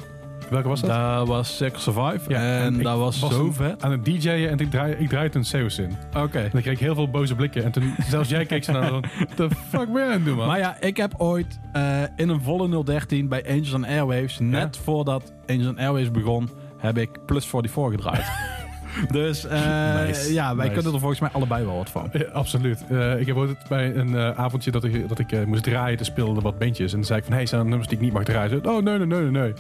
Welke 0.51 0.69
was 0.69 0.81
dat? 0.81 0.91
Dat 0.91 1.29
was 1.29 1.57
Circle 1.57 1.81
Survive. 1.81 2.21
Ja, 2.31 2.39
en, 2.39 2.63
en 2.63 2.75
ik 2.75 2.83
dat 2.83 2.99
was, 2.99 3.19
was 3.19 3.33
zo 3.33 3.53
vet. 3.53 3.83
Aan 3.83 3.91
het 3.91 4.05
DJ'en 4.05 4.49
en 4.51 4.59
ik 4.59 4.71
draai, 4.71 4.95
ik 4.95 5.09
draai 5.09 5.29
toen 5.29 5.45
Seosin. 5.45 5.97
En 6.13 6.23
Oké. 6.23 6.49
dan 6.53 6.61
kreeg 6.61 6.75
ik 6.75 6.79
heel 6.79 6.95
veel 6.95 7.11
boze 7.11 7.35
blikken. 7.35 7.65
En 7.65 7.73
toen, 7.73 7.95
zelfs 8.11 8.29
jij 8.29 8.45
keek 8.45 8.65
zo 8.65 8.73
naar 8.73 8.89
van, 8.89 9.05
the 9.37 9.49
fuck 9.69 9.93
ben 9.93 10.03
je 10.03 10.07
aan 10.07 10.11
het 10.13 10.25
doen, 10.25 10.37
man? 10.37 10.47
Maar 10.47 10.59
ja, 10.59 10.77
ik 10.81 10.97
heb 10.97 11.15
ooit 11.17 11.59
eh, 11.73 12.03
in 12.17 12.29
een 12.29 12.41
volle 12.41 12.85
013 12.85 13.29
bij 13.29 13.45
Angels 13.49 13.75
and 13.75 13.87
Airwaves, 13.87 14.39
net 14.39 14.77
voordat 14.77 15.33
Angels 15.47 15.67
and 15.67 15.79
Airwaves 15.79 16.11
begon, 16.11 16.49
heb 16.79 16.99
ik 16.99 17.11
Plus 17.27 17.47
44 17.47 18.01
gedraaid. 18.01 18.27
dus 19.11 19.47
eh, 19.47 20.05
Nice, 20.07 20.33
ja, 20.33 20.57
wij 20.57 20.65
nice. 20.65 20.75
kunnen 20.75 20.93
er 20.93 20.99
volgens 20.99 21.21
mij 21.21 21.31
allebei 21.33 21.65
wel 21.65 21.77
wat 21.77 21.91
van. 21.91 22.09
Ja, 22.13 22.25
absoluut. 22.33 22.85
Eh, 22.89 23.21
ik 23.21 23.27
heb 23.27 23.37
ooit 23.37 23.69
bij 23.69 23.95
een 23.95 24.15
eh, 24.15 24.31
avondje 24.31 24.71
dat 24.71 24.85
ik, 24.85 25.09
dat 25.09 25.19
ik 25.19 25.47
moest 25.47 25.63
draaien, 25.63 25.97
toen 25.97 26.07
speelden 26.07 26.43
wat 26.43 26.59
bandjes. 26.59 26.91
En 26.91 26.97
toen 26.97 27.07
zei 27.07 27.19
ik 27.19 27.25
van, 27.25 27.35
hey, 27.35 27.47
zijn 27.47 27.61
er 27.61 27.67
nummers 27.67 27.89
die 27.89 27.99
ik 27.99 28.05
niet 28.05 28.13
mag 28.13 28.25
draaien? 28.25 28.67
Oh, 28.67 28.83
nee, 28.83 28.99
nee, 28.99 29.07
nee, 29.07 29.21
nee, 29.21 29.31
nee. 29.31 29.53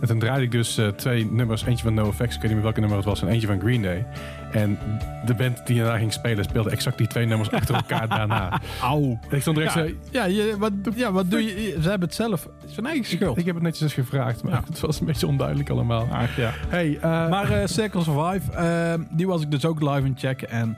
En 0.00 0.06
toen 0.06 0.18
draaide 0.18 0.44
ik 0.44 0.50
dus 0.50 0.80
twee 0.96 1.32
nummers. 1.32 1.64
Eentje 1.64 1.84
van 1.84 1.94
NoFX, 1.94 2.20
ik 2.20 2.28
weet 2.28 2.42
niet 2.42 2.52
meer 2.52 2.62
welke 2.62 2.80
nummer 2.80 2.98
het 2.98 3.06
was. 3.06 3.22
En 3.22 3.28
eentje 3.28 3.46
van 3.46 3.60
Green 3.60 3.82
Day. 3.82 4.06
En 4.52 4.78
de 5.26 5.34
band 5.34 5.66
die 5.66 5.78
daarna 5.80 5.98
ging 5.98 6.12
spelen, 6.12 6.44
speelde 6.44 6.70
exact 6.70 6.98
die 6.98 7.06
twee 7.06 7.26
nummers 7.26 7.50
achter 7.50 7.74
elkaar 7.74 8.08
daarna. 8.18 8.60
Auw. 8.82 9.02
En 9.02 9.36
ik 9.36 9.40
stond 9.40 9.56
direct 9.56 9.74
Ja, 9.74 9.86
zo... 9.86 9.92
ja, 10.10 10.24
je, 10.24 10.54
wat, 10.58 10.72
ja, 10.94 11.12
wat 11.12 11.30
doe 11.30 11.42
je? 11.44 11.76
Ze 11.82 11.88
hebben 11.88 12.08
het 12.08 12.16
zelf. 12.16 12.44
Het 12.44 12.68
is 12.68 12.74
zijn 12.74 12.86
eigen 12.86 13.04
schuld. 13.04 13.38
Ik 13.38 13.44
heb 13.46 13.54
het 13.54 13.64
netjes 13.64 13.82
eens 13.82 13.92
gevraagd, 13.94 14.42
maar 14.42 14.52
Ja. 14.52 14.62
het 14.68 14.80
was 14.80 15.00
een 15.00 15.06
beetje 15.06 15.26
onduidelijk 15.26 15.70
allemaal. 15.70 16.08
Ach, 16.12 16.36
ja. 16.36 16.50
Hey, 16.68 16.96
eh, 17.00 17.28
Maar 17.28 17.50
eh, 17.50 17.66
Circle 17.66 18.02
Survive, 18.02 18.52
eh, 18.52 18.94
die 19.10 19.26
was 19.26 19.42
ik 19.42 19.50
dus 19.50 19.64
ook 19.64 19.80
live 19.80 20.06
in 20.06 20.14
checken. 20.18 20.48
En 20.50 20.76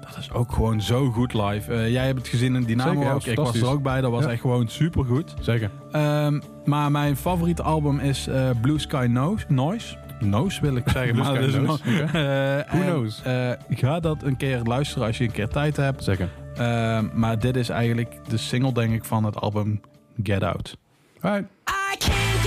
dat 0.00 0.16
is 0.18 0.32
ook 0.32 0.52
gewoon 0.52 0.80
zo 0.82 1.10
goed 1.10 1.34
live. 1.34 1.72
Eh, 1.74 1.90
jij 1.92 2.06
hebt 2.06 2.18
het 2.18 2.28
gezien 2.28 2.54
in 2.54 2.64
Dynamo 2.64 2.92
Zeker, 3.00 3.14
ook. 3.14 3.24
Ik 3.24 3.36
was 3.36 3.60
er 3.60 3.68
ook 3.68 3.82
bij. 3.82 4.00
Dat 4.00 4.10
was 4.10 4.24
Ja. 4.24 4.30
echt 4.30 4.40
gewoon 4.40 4.68
super 4.68 5.04
goed. 5.04 5.34
Zeker. 5.40 5.70
Ehm, 5.92 6.40
maar 6.64 6.90
mijn 6.90 7.16
favoriete 7.16 7.62
album 7.62 7.98
is 7.98 8.28
Blue 8.60 8.78
Sky. 8.78 9.06
Noise? 9.48 9.96
Noise 10.20 10.60
wil 10.60 10.76
ik 10.76 10.88
zeggen. 10.88 11.16
Maar 11.16 11.32
no- 11.62 11.72
oké. 11.72 11.88
Eh, 11.90 12.12
Who 12.12 12.80
en, 12.80 12.86
knows? 12.86 13.22
eh, 13.22 13.50
ga 13.70 14.00
dat 14.00 14.22
een 14.22 14.36
keer 14.36 14.60
luisteren 14.64 15.06
als 15.06 15.18
je 15.18 15.24
een 15.24 15.32
keer 15.32 15.48
tijd 15.48 15.76
hebt. 15.76 16.04
Zeker. 16.04 16.28
Ehm, 16.54 17.04
maar 17.12 17.38
dit 17.38 17.56
is 17.56 17.68
eigenlijk 17.68 18.14
de 18.28 18.36
single, 18.36 18.72
denk 18.72 18.92
ik, 18.94 19.04
van 19.04 19.24
het 19.24 19.36
album 19.36 19.80
Get 20.22 20.42
Out. 20.42 20.76
Alright. 21.20 21.48
I 21.68 21.96
can't 21.98 22.42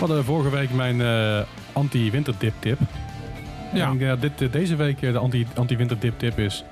hadden 0.00 0.24
vorige 0.24 0.50
week 0.50 0.72
mijn 0.74 1.00
eh, 1.00 1.40
anti-winterdip 1.72 2.52
tip. 2.58 2.78
Ja. 3.74 3.88
En, 3.90 4.00
eh, 4.10 4.20
dit, 4.20 4.40
eh, 4.42 4.52
deze 4.52 4.76
week 4.76 5.00
de 5.00 5.18
anti- 5.18 5.46
anti-winterdip 5.54 6.18
tip 6.18 6.38
is... 6.38 6.64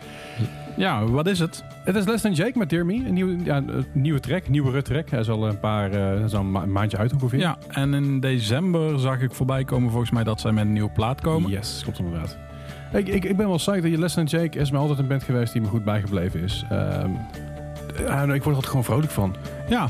Ja, 0.77 1.05
wat 1.07 1.27
is 1.27 1.39
het? 1.39 1.65
Het 1.85 1.97
is 1.97 2.05
Less 2.05 2.23
Than 2.23 2.33
Jake 2.33 2.59
met 2.59 2.71
Dear 2.71 2.87
Me. 2.87 2.95
Een 2.95 3.13
nieuwe, 3.15 3.37
ja, 3.45 3.57
een 3.57 3.87
nieuwe 3.93 4.21
track, 4.21 4.49
nieuwere 4.49 4.83
track. 4.83 5.11
Hij 5.11 5.21
is 5.21 5.29
al 5.31 5.49
een 5.49 5.59
paar, 5.61 5.93
is 6.25 6.35
al 6.35 6.41
een 6.41 6.51
ma- 6.51 6.67
maandje 6.67 6.97
uit 6.97 7.13
ongeveer. 7.13 7.39
Ja, 7.39 7.57
en 7.69 7.95
in 7.95 8.21
december 8.21 8.99
zag 9.01 9.21
ik 9.21 9.33
voorbij 9.33 9.65
komen 9.65 9.91
volgens 9.91 10.11
mij 10.11 10.25
dat 10.25 10.41
zij 10.41 10.53
met 10.53 10.65
een 10.65 10.73
nieuwe 10.73 10.91
plaat 10.91 11.21
komen. 11.21 11.51
Yes, 11.51 11.81
klopt 11.83 11.99
inderdaad. 11.99 12.37
Ik, 12.93 13.09
ik, 13.09 13.25
ik 13.25 13.37
ben 13.37 13.47
wel 13.49 13.57
psyched 13.57 13.83
dat 13.83 13.91
je 13.91 13.99
Less 13.99 14.15
Than 14.15 14.25
Jake 14.25 14.59
is 14.59 14.71
me 14.71 14.79
altijd 14.79 14.99
een 14.99 15.07
band 15.07 15.23
geweest 15.23 15.53
die 15.53 15.63
me 15.63 15.69
goed 15.69 15.85
bijgebleven 15.85 16.41
is. 16.43 16.65
Ehm, 16.71 17.11
ik 17.99 18.43
word 18.43 18.45
er 18.45 18.47
altijd 18.47 18.67
gewoon 18.67 18.85
vrolijk 18.85 19.11
van. 19.11 19.35
Ja, 19.69 19.89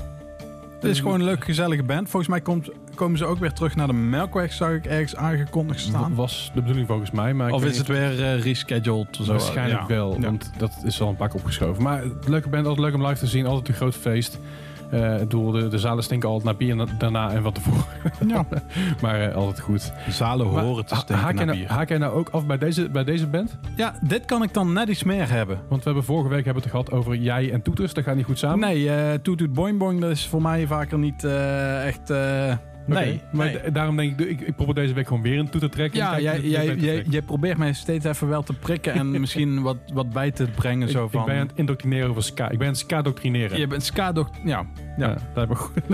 het 0.81 0.91
is 0.91 0.99
gewoon 1.01 1.19
een 1.21 1.25
leuke, 1.27 1.45
gezellige 1.45 1.83
band. 1.83 2.09
Volgens 2.11 2.31
mij 2.31 2.41
komt, 2.41 2.71
komen 2.95 3.19
ze 3.19 3.25
ook 3.25 3.39
weer 3.39 3.53
terug 3.53 3.77
naar 3.77 3.87
de 3.87 3.93
Melkweg, 3.93 4.53
zag 4.53 4.71
ik 4.73 4.87
ergens 4.87 5.17
aangekondigd 5.17 5.81
staan. 5.81 6.15
was 6.15 6.51
de 6.55 6.61
bedoeling 6.61 6.87
volgens 6.87 7.11
mij. 7.11 7.35
Maar 7.35 7.49
ik 7.49 7.55
Of 7.55 7.63
weet 7.63 7.71
is 7.71 7.79
het 7.79 7.89
niet- 7.89 7.97
weer 7.99 8.23
eh, 8.25 8.41
rescheduled? 8.43 9.07
Zo, 9.17 9.25
Waarschijnlijk 9.25 9.81
ja. 9.81 9.87
wel, 9.87 10.15
Ja. 10.15 10.21
want 10.21 10.51
dat 10.59 10.73
is 10.85 11.01
al 11.01 11.09
een 11.09 11.17
pak 11.17 11.35
opgeschoven. 11.35 11.83
Maar 11.83 12.03
leuke 12.27 12.49
band, 12.49 12.67
altijd 12.67 12.87
leuk 12.87 12.95
om 12.95 13.07
live 13.07 13.19
te 13.19 13.27
zien. 13.27 13.47
Altijd 13.47 13.69
een 13.69 13.75
groot 13.75 13.95
feest. 13.95 14.39
Eh, 14.91 15.13
ik 15.13 15.19
bedoel, 15.19 15.51
de, 15.51 15.69
de 15.69 15.79
zalen 15.79 16.05
stinken 16.05 16.29
altijd 16.29 16.45
naar 16.47 16.57
bier 16.57 16.77
na- 16.77 16.87
daarna 16.99 17.31
en 17.31 17.43
wat 17.43 17.55
tevoren. 17.55 17.85
Ja. 18.27 18.45
maar 19.03 19.21
eh, 19.21 19.35
altijd 19.35 19.61
goed. 19.61 19.93
Zalen 20.09 20.53
Maar 20.53 20.63
horen 20.65 20.87
te 20.87 20.95
stinken 20.95 21.15
haak, 21.25 21.37
jij 21.37 21.45
naar 21.45 21.47
nou, 21.47 21.59
bier. 21.59 21.77
haak 21.77 21.89
jij 21.89 21.99
nou 21.99 22.13
ook 22.15 22.29
af 22.29 22.47
bij 22.47 22.59
deze, 22.59 22.89
bij 22.91 23.05
deze 23.05 23.27
band? 23.27 23.59
Ja, 23.77 23.95
dit 24.03 24.25
kan 24.25 24.43
ik 24.43 24.55
dan 24.55 24.73
net 24.73 24.89
iets 24.89 25.03
meer 25.05 25.31
hebben. 25.31 25.57
Want 25.69 25.81
we 25.81 25.87
hebben 25.87 26.05
vorige 26.05 26.29
week 26.29 26.45
hebben 26.45 26.63
we 26.63 26.69
het 26.69 26.77
gehad 26.79 26.91
over 27.01 27.17
jij 27.17 27.53
en 27.53 27.63
toeters. 27.63 27.95
Dat 27.95 28.05
gaat 28.05 28.17
niet 28.17 28.25
goed 28.25 28.39
samen. 28.39 28.59
Nee, 28.69 28.91
eh 28.91 29.13
Toet 29.23 29.39
Toet 29.39 29.53
Boing 29.53 29.79
Boing, 29.79 30.01
dat 30.01 30.11
is 30.11 30.27
voor 30.27 30.43
mij 30.43 30.67
vaker 30.67 30.99
niet 30.99 31.25
eh, 31.25 31.87
echt... 31.87 32.11
Nee, 32.95 33.21
Maar 33.33 33.47
nee. 33.47 33.73
daarom 33.73 33.97
denk 33.97 34.21
ik, 34.21 34.29
ik, 34.29 34.41
ik 34.41 34.57
probeer 34.57 34.75
deze 34.75 34.95
week 34.95 35.07
gewoon 35.07 35.23
weer 35.23 35.39
een 35.39 35.49
toeter 35.49 35.71
trekken. 35.71 35.99
Ja, 35.99 36.21
jij, 36.21 36.41
jij, 36.41 37.05
jij, 37.09 37.23
probeert 37.23 37.59
mij 37.59 37.73
steeds 37.73 38.05
even 38.05 38.29
wel 38.29 38.43
te 38.43 38.53
prikken 38.53 38.93
en 38.93 39.11
misschien 39.21 39.63
wat, 39.63 39.77
wat 39.93 40.11
bij 40.11 40.31
te 40.31 40.47
brengen. 40.55 40.87
ik, 40.87 40.93
zo 40.93 41.05
ik 41.05 41.11
van, 41.11 41.25
ben 41.25 41.35
aan 41.35 41.47
het 41.47 41.57
indoctrineren 41.57 42.11
over 42.11 42.23
ska. 42.23 42.51
Ik 42.51 42.59
ben 42.59 42.67
aan 42.67 42.73
het 42.73 42.83
ska-doctrineren. 42.83 43.59
je 43.59 43.67
bent 43.67 43.83
ska-doc... 43.85 44.29
Ja, 44.45 44.67
ja. 44.97 45.09
ja. 45.09 45.17
dat 45.35 45.51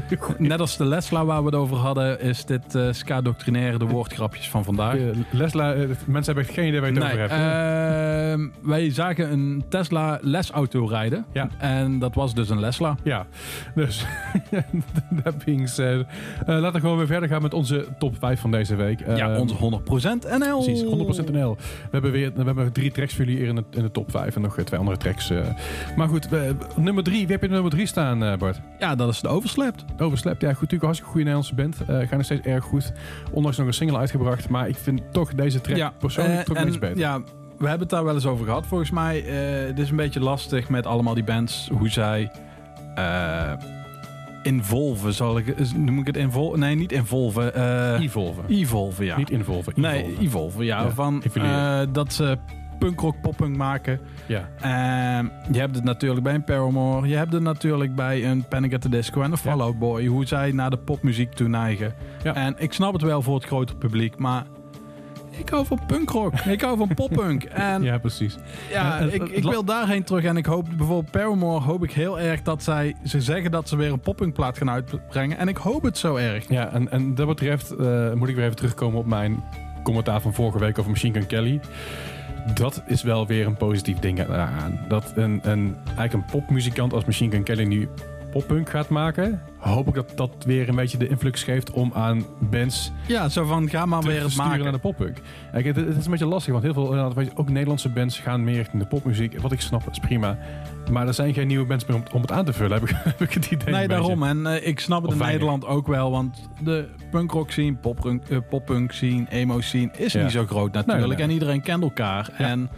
ik 0.09 0.19
goed. 0.21 0.39
Net 0.39 0.61
als 0.61 0.77
de 0.77 0.85
Lesla 0.85 1.25
waar 1.25 1.39
we 1.39 1.47
het 1.47 1.55
over 1.55 1.77
hadden, 1.77 2.21
is 2.21 2.45
dit 2.45 2.75
eh 2.75 2.89
ska-doctrineren 2.91 3.79
de 3.79 3.87
woordgrapjes 3.87 4.49
van 4.49 4.65
vandaag. 4.65 4.97
Lesla, 5.31 5.73
eh, 5.75 5.81
mensen 6.07 6.35
hebben 6.35 6.45
echt 6.45 6.53
geen 6.55 6.69
idee 6.69 6.81
waar 6.81 6.93
je 6.93 7.01
het 7.01 7.13
Nee, 7.13 7.25
over 7.25 7.37
hebt. 7.37 8.41
ehm, 8.41 8.49
wij 8.63 8.91
zagen 8.91 9.33
een 9.33 9.65
Tesla 9.69 10.19
lesauto 10.23 10.87
rijden. 10.87 11.25
Ja. 11.33 11.49
En 11.59 11.99
dat 11.99 12.15
was 12.15 12.35
dus 12.35 12.49
een 12.51 12.61
Lesla. 12.61 12.97
Ja, 13.03 13.27
dus 13.75 14.05
that 15.23 15.45
being 15.45 15.69
said, 15.69 16.07
eh, 16.47 16.47
laten 16.47 16.73
we 16.73 16.84
gewoon 16.85 16.99
weer 16.99 17.07
verder 17.07 17.29
gaan 17.29 17.43
met 17.43 17.55
onze 17.55 17.87
top 17.99 18.17
5 18.19 18.41
van 18.41 18.51
deze 18.51 18.75
week. 18.75 19.01
ja, 19.07 19.31
Ehm, 19.31 19.41
onze 19.41 19.55
100% 19.55 20.39
NL. 20.39 20.63
Precies, 20.63 20.83
100% 20.83 21.31
NL. 21.33 21.57
We 21.57 21.89
hebben 21.91 22.11
weer 22.13 22.33
we 22.35 22.43
hebben 22.45 22.73
drie 22.73 22.91
tracks 22.93 23.15
voor 23.15 23.25
jullie 23.25 23.41
hier 23.41 23.49
in 23.49 23.55
de, 23.55 23.65
in 23.71 23.83
de 23.83 23.91
top 23.91 24.11
5 24.11 24.35
en 24.37 24.43
nog 24.43 24.59
eh, 24.59 24.65
twee 24.65 24.79
andere 24.81 24.97
tracks. 24.97 25.31
eh. 25.31 25.39
Maar 25.97 26.09
goed, 26.09 26.29
we- 26.29 26.55
nummer 26.77 27.03
3. 27.05 27.23
Wie 27.27 27.33
heb 27.33 27.43
je 27.43 27.49
nummer 27.49 27.71
3 27.71 27.87
staan, 27.87 28.25
eh, 28.25 28.37
Bart? 28.37 28.61
Ja, 28.79 28.95
dat 28.95 29.09
is 29.09 29.21
de 29.21 29.29
overslept. 29.29 29.85
Overslept, 29.99 30.41
ja, 30.41 30.49
goed, 30.53 30.61
natuurlijk 30.71 30.83
een 30.83 30.87
hartstikke 30.89 31.13
goede 31.13 31.31
Nederlandse 31.31 31.55
band. 31.55 32.07
Gaat 32.09 32.17
nog 32.17 32.25
steeds 32.25 32.47
erg 32.47 32.65
goed. 32.65 32.93
Ondanks 33.33 33.57
nog 33.59 33.67
een 33.67 33.75
single 33.75 33.99
uitgebracht. 33.99 34.49
Maar 34.49 34.69
ik 34.69 34.77
vind 34.77 35.01
toch 35.13 35.35
deze 35.35 35.61
track 35.61 35.93
persoonlijk 35.99 36.39
eh, 36.39 36.45
toch 36.45 36.57
en 36.57 36.67
iets 36.69 36.79
beter. 36.79 36.99
Ja, 36.99 37.19
we 37.59 37.69
hebben 37.69 37.81
het 37.81 37.91
daar 37.91 38.05
wel 38.05 38.15
eens 38.15 38.27
over 38.27 38.45
gehad. 38.45 38.67
Volgens 38.67 38.91
mij, 38.91 39.25
eh 39.27 39.67
het 39.67 39.79
is 39.79 39.91
een 39.91 39.97
beetje 39.97 40.21
lastig 40.21 40.69
met 40.69 40.87
allemaal 40.87 41.15
die 41.15 41.25
bands, 41.25 41.69
hoe 41.73 41.89
zij 41.89 42.31
involven, 44.45 45.13
zal 45.15 45.39
ik, 45.39 45.75
noem 45.77 45.99
ik 45.99 46.07
het 46.07 46.17
involven? 46.17 46.59
Nee, 46.59 46.75
niet 46.75 46.93
involven. 46.93 47.55
eh 47.55 48.01
Evolven. 48.01 48.45
evolven, 48.49 49.05
ja. 49.05 49.17
Niet 49.17 49.31
involven. 49.31 49.73
nee, 49.77 50.03
evolven. 50.03 50.25
evolven, 50.25 50.65
ja. 50.65 50.83
Ja, 50.83 50.91
van 50.91 51.23
eh, 51.35 51.81
dat 51.93 52.13
ze 52.13 52.39
punkrock, 52.79 53.21
poppunk 53.21 53.57
maken. 53.57 54.01
Ja. 54.27 54.49
Ehm, 54.61 55.27
je 55.53 55.59
hebt 55.59 55.75
het 55.75 55.85
natuurlijk 55.85 56.23
bij 56.23 56.35
een 56.35 56.45
Paramore. 56.45 57.09
Je 57.09 57.17
hebt 57.17 57.33
het 57.33 57.43
natuurlijk 57.43 57.95
bij 57.95 58.31
een 58.31 58.45
Panic 58.49 58.75
at 58.75 58.81
the 58.81 58.89
Disco 58.89 59.23
en 59.23 59.31
een 59.31 59.39
Fall 59.39 59.61
Out 59.61 59.79
Boy. 59.79 60.07
Hoe 60.07 60.27
zij 60.27 60.53
naar 60.53 60.71
de 60.71 60.79
popmuziek 60.79 61.33
toe 61.33 61.49
neigen. 61.49 61.95
Ja. 62.23 62.35
En 62.35 62.55
ik 62.59 62.73
snap 62.73 62.93
het 62.93 63.03
wel 63.03 63.23
voor 63.23 63.35
het 63.35 63.45
grote 63.45 63.75
publiek, 63.77 64.19
maar... 64.19 64.45
Ik 65.39 65.49
hou 65.49 65.67
van 65.67 65.81
punkrock. 65.87 66.35
ik 66.35 66.61
hou 66.61 66.77
van 66.77 66.95
poppunk. 66.95 67.45
En 67.55 67.83
ja, 67.83 67.99
precies. 67.99 68.37
Ja, 68.71 68.99
ik, 68.99 69.29
ik 69.29 69.43
wil 69.43 69.65
daarheen 69.65 70.05
terug. 70.05 70.25
En 70.25 70.37
ik 70.37 70.47
hoop 70.47 70.67
bijvoorbeeld 70.77 71.11
Paramore 71.11 71.65
hoop 71.65 71.85
ik 71.85 71.93
heel 71.93 72.21
erg 72.21 72.43
dat 72.43 72.63
zij... 72.63 72.97
Ze 73.05 73.21
zeggen 73.21 73.51
dat 73.51 73.69
ze 73.69 73.77
weer 73.77 73.93
een 73.93 74.01
poppunkplaat 74.01 74.59
gaan 74.59 74.71
uitbrengen. 74.71 75.39
En 75.39 75.49
ik 75.49 75.57
hoop 75.57 75.83
het 75.83 75.99
zo 75.99 76.17
erg. 76.17 76.49
Ja, 76.49 76.73
en, 76.73 76.91
en 76.91 77.15
dat 77.15 77.27
betreft 77.27 77.71
eh, 77.71 78.13
moet 78.13 78.29
ik 78.29 78.35
weer 78.35 78.45
even 78.45 78.57
terugkomen 78.57 78.99
op 78.99 79.07
mijn 79.07 79.43
commentaar 79.83 80.21
van 80.21 80.35
vorige 80.35 80.59
week 80.59 80.79
over 80.79 80.91
Machine 80.91 81.19
Gun 81.19 81.27
Kelly. 81.27 81.61
Dat 82.55 82.83
is 82.87 83.03
wel 83.03 83.27
weer 83.27 83.47
een 83.47 83.57
positief 83.57 83.99
ding 83.99 84.29
aan. 84.29 84.81
Dat 84.89 85.13
een, 85.15 85.41
een, 85.43 85.77
eigenlijk 85.85 86.13
een 86.13 86.25
popmuzikant 86.25 86.93
als 86.93 87.05
Machine 87.05 87.31
Gun 87.31 87.43
Kelly 87.43 87.65
nu 87.65 87.89
poppunk 88.35 88.71
gaat 88.71 88.89
maken, 88.89 89.41
hoop 89.59 89.89
ik 89.89 89.95
dat 89.95 90.13
dat 90.15 90.31
weer 90.47 90.69
een 90.69 90.75
beetje 90.75 90.99
de 90.99 91.09
influx 91.09 91.43
geeft 91.43 91.71
om 91.71 91.91
aan 91.95 92.25
bands 92.39 92.93
Ja, 93.07 93.29
zo 93.29 93.45
van 93.45 93.69
ga 93.69 93.87
maar 93.87 94.03
weer 94.03 94.23
het 94.23 94.37
maken. 94.37 94.63
naar 94.63 94.73
de 94.73 94.79
poppunk. 94.79 95.17
Kijk, 95.53 95.65
het, 95.65 95.77
het 95.77 95.97
is 95.97 96.05
een 96.05 96.11
beetje 96.11 96.27
lastig, 96.27 96.53
want 96.53 96.65
heel 96.65 96.73
veel, 96.75 97.21
je, 97.21 97.31
ook 97.35 97.49
Nederlandse 97.49 97.89
bands 97.89 98.19
gaan 98.19 98.45
meer 98.45 98.55
richting 98.55 98.83
de 98.83 98.89
popmuziek. 98.89 99.41
Wat 99.41 99.53
ik 99.53 99.61
snap, 99.61 99.91
is 99.91 99.99
prima. 99.99 100.39
Maar 100.93 101.07
er 101.07 101.15
zijn 101.15 101.35
geen 101.35 101.47
nieuwe 101.47 101.67
bands 101.67 101.87
meer 101.87 101.97
om, 101.97 102.03
om 102.13 102.21
het 102.21 102.33
aan 102.33 102.45
te 102.45 102.53
vullen, 102.53 102.81
heb 102.81 102.89
ik, 102.91 102.97
heb 103.19 103.21
ik 103.21 103.33
het 103.33 103.51
idee. 103.51 103.75
Nee, 103.75 103.89
daarom. 103.89 104.23
En 104.23 104.47
eh, 104.47 104.67
ik 104.67 104.81
snap 104.81 105.03
het 105.03 105.13
Of 105.13 105.21
in. 105.21 105.27
Nederland 105.27 105.67
ook 105.67 105.87
wel. 105.87 106.11
Want 106.11 106.49
de 106.65 106.89
punkrock 107.11 107.51
scene, 107.51 107.75
poppunk, 107.75 108.29
eh, 108.29 108.39
poppunk 108.49 108.93
scene, 108.93 109.25
emo 109.29 109.61
scene 109.61 109.91
is 109.97 110.13
Ja. 110.13 110.23
niet 110.23 110.33
zo 110.33 110.47
groot 110.47 110.73
natuurlijk. 110.73 111.07
Nee, 111.07 111.17
nee. 111.17 111.27
En 111.27 111.33
iedereen 111.33 111.63
kent 111.63 111.83
elkaar. 111.83 112.31
Ja. 112.39 112.45
En 112.49 112.71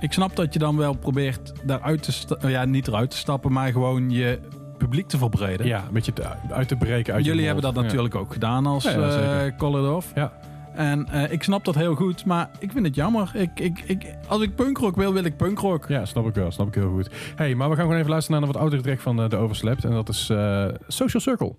ik 0.00 0.12
snap 0.12 0.36
dat 0.36 0.52
je 0.52 0.58
dan 0.58 0.76
wel 0.76 0.94
probeert 0.96 1.52
daaruit 1.64 2.02
te 2.02 2.12
stappen. 2.12 2.50
Ja, 2.50 2.64
niet 2.64 2.88
eruit 2.88 3.10
te 3.10 3.16
stappen, 3.16 3.52
maar 3.52 3.72
gewoon 3.72 4.10
je 4.10 4.38
publiek 4.78 5.08
te 5.08 5.18
verbreden. 5.18 5.66
Ja, 5.66 5.78
een 5.86 5.92
beetje 5.92 6.12
te- 6.12 6.26
uit 6.50 6.68
te 6.68 6.76
breken 6.76 7.14
uit 7.14 7.24
Jullie 7.24 7.44
hebben 7.46 7.62
dat 7.62 7.74
Ja. 7.74 7.80
natuurlijk 7.80 8.14
ook 8.14 8.32
gedaan 8.32 8.66
als 8.66 8.84
Ja, 8.84 8.90
eh. 8.90 9.56
Call 9.56 9.84
It 9.84 9.90
Off. 9.90 10.12
Ja. 10.14 10.32
En 10.74 11.08
eh, 11.08 11.32
ik 11.32 11.42
snap 11.42 11.64
dat 11.64 11.74
heel 11.74 11.94
goed, 11.94 12.24
maar 12.24 12.50
ik 12.58 12.72
vind 12.72 12.86
het 12.86 12.94
jammer. 12.94 13.30
Ik, 13.34 13.50
ik, 13.60 13.80
ik, 13.86 14.14
als 14.26 14.42
ik 14.42 14.54
punkrock 14.54 14.96
wil, 14.96 15.12
wil 15.12 15.24
ik 15.24 15.36
punkrock. 15.36 15.84
Ja, 15.88 16.04
snap 16.04 16.26
ik 16.26 16.34
wel. 16.34 16.50
Snap 16.50 16.66
ik 16.68 16.74
heel 16.74 16.90
goed. 16.90 17.08
hey, 17.36 17.54
maar 17.54 17.68
we 17.68 17.74
gaan 17.74 17.82
gewoon 17.84 17.98
even 17.98 18.10
luisteren 18.10 18.40
naar 18.40 18.48
een 18.48 18.54
wat 18.54 18.62
oudere 18.62 18.82
track 18.82 19.00
van 19.00 19.22
eh, 19.22 19.28
de 19.28 19.36
Overslept. 19.36 19.84
En 19.84 19.90
dat 19.90 20.08
is 20.08 20.28
eh, 20.30 20.64
Social 20.88 21.22
Circle. 21.22 21.54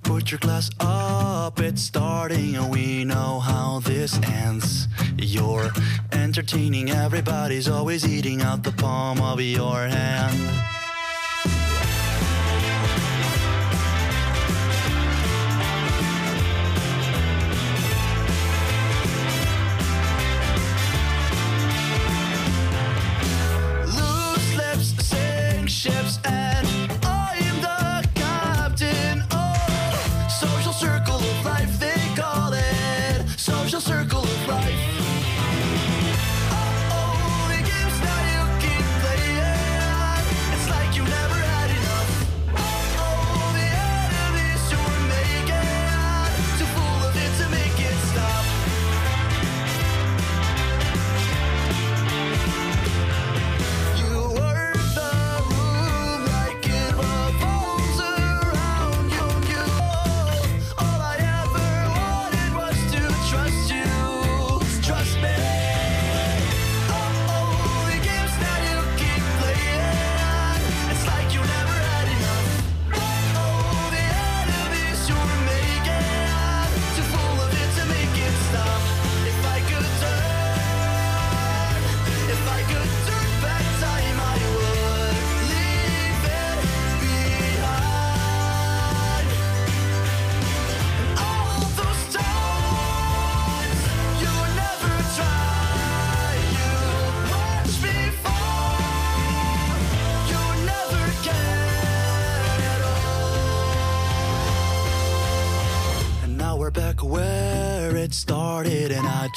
Put 0.00 0.28
your 0.28 0.44
glass 0.44 0.68
up, 1.48 1.60
it's 1.60 1.84
starting, 1.84 2.58
and 2.58 2.74
we 2.74 3.02
know 3.06 3.40
how 3.42 3.82
this 3.82 4.18
ends. 4.44 4.86
You're 5.16 5.70
entertaining, 6.08 6.90
everybody's 6.92 7.70
always 7.70 8.04
eating 8.06 8.42
out 8.44 8.62
the 8.62 8.72
palm 8.72 9.18
of 9.20 9.40
your 9.40 9.88
hand. 9.88 10.32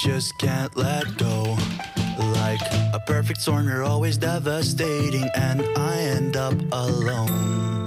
Just 0.07 0.37
can't 0.37 0.73
let 0.77 1.17
go. 1.17 1.57
Like 2.17 2.61
a 2.93 3.03
perfect 3.05 3.41
storm, 3.41 3.67
you're 3.67 3.83
always 3.83 4.17
devastating, 4.17 5.29
and 5.35 5.61
I 5.77 5.97
end 5.99 6.37
up 6.37 6.53
alone. 6.71 7.86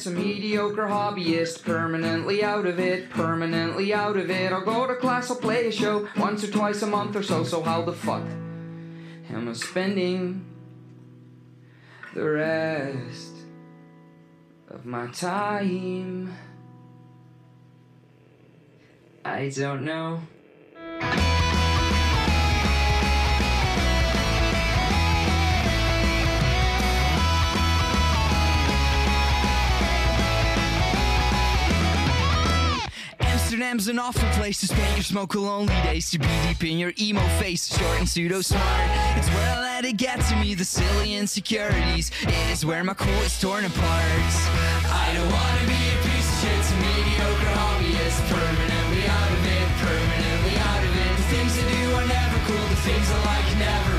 Shit, 0.00 0.12
some 0.12 0.22
mediocre 0.22 0.86
hobbyist. 0.86 1.64
Permanently 1.64 2.42
out 2.42 2.66
of 2.66 2.78
it, 2.78 3.10
permanently 3.10 3.92
out 3.92 4.16
of 4.16 4.30
it. 4.30 4.52
I'll 4.52 4.64
go 4.64 4.86
to 4.86 4.96
class, 4.96 5.30
I'll 5.30 5.36
play 5.36 5.66
a 5.66 5.72
show 5.72 6.08
once 6.16 6.44
or 6.44 6.50
twice 6.50 6.82
a 6.82 6.86
month 6.86 7.16
or 7.16 7.22
so. 7.22 7.44
So 7.44 7.62
how 7.62 7.82
the 7.82 7.92
fuck 7.92 8.24
am 9.30 9.48
I 9.48 9.52
spending 9.52 10.44
the 12.14 12.24
rest 12.24 13.32
of 14.68 14.84
my 14.84 15.06
time? 15.08 16.34
I 19.24 19.50
don't 19.50 19.84
know. 19.84 20.22
Amsterdam's 33.62 33.88
an 33.88 33.98
awful 33.98 34.28
place 34.40 34.58
to 34.60 34.66
spend 34.66 34.96
your 34.96 35.02
smoke 35.02 35.34
lonely 35.34 35.74
days. 35.82 36.10
To 36.10 36.18
be 36.18 36.26
deep 36.46 36.64
in 36.64 36.78
your 36.78 36.92
emo 36.98 37.20
face, 37.38 37.68
short 37.68 37.98
and 37.98 38.08
pseudo 38.08 38.40
smart. 38.40 38.64
It's 39.18 39.28
where 39.28 39.54
I 39.54 39.60
let 39.60 39.84
it 39.84 39.98
get 39.98 40.18
to 40.28 40.36
me, 40.36 40.54
the 40.54 40.64
silly 40.64 41.14
insecurities. 41.14 42.10
It 42.22 42.50
is 42.50 42.64
where 42.64 42.82
my 42.82 42.94
cool 42.94 43.20
is 43.20 43.38
torn 43.38 43.66
apart. 43.66 44.04
I 44.88 45.12
don't 45.14 45.30
wanna 45.30 45.66
be 45.66 45.76
a 45.76 45.98
piece 46.08 46.28
of 46.32 46.36
shit, 46.40 46.64
some 46.64 46.80
mediocre 46.80 47.52
hobbyist. 47.60 48.20
Permanently 48.32 49.04
out 49.08 49.30
of 49.30 49.44
it, 49.44 49.68
permanently 49.84 50.56
out 50.56 50.84
of 50.84 50.96
it. 50.96 51.16
The 51.16 51.26
things 51.28 51.52
I 51.58 51.64
do 51.68 51.94
are 51.96 52.06
never 52.06 52.38
cool, 52.48 52.66
the 52.68 52.80
things 52.80 53.10
I 53.10 53.18
like 53.28 53.58
never 53.58 53.89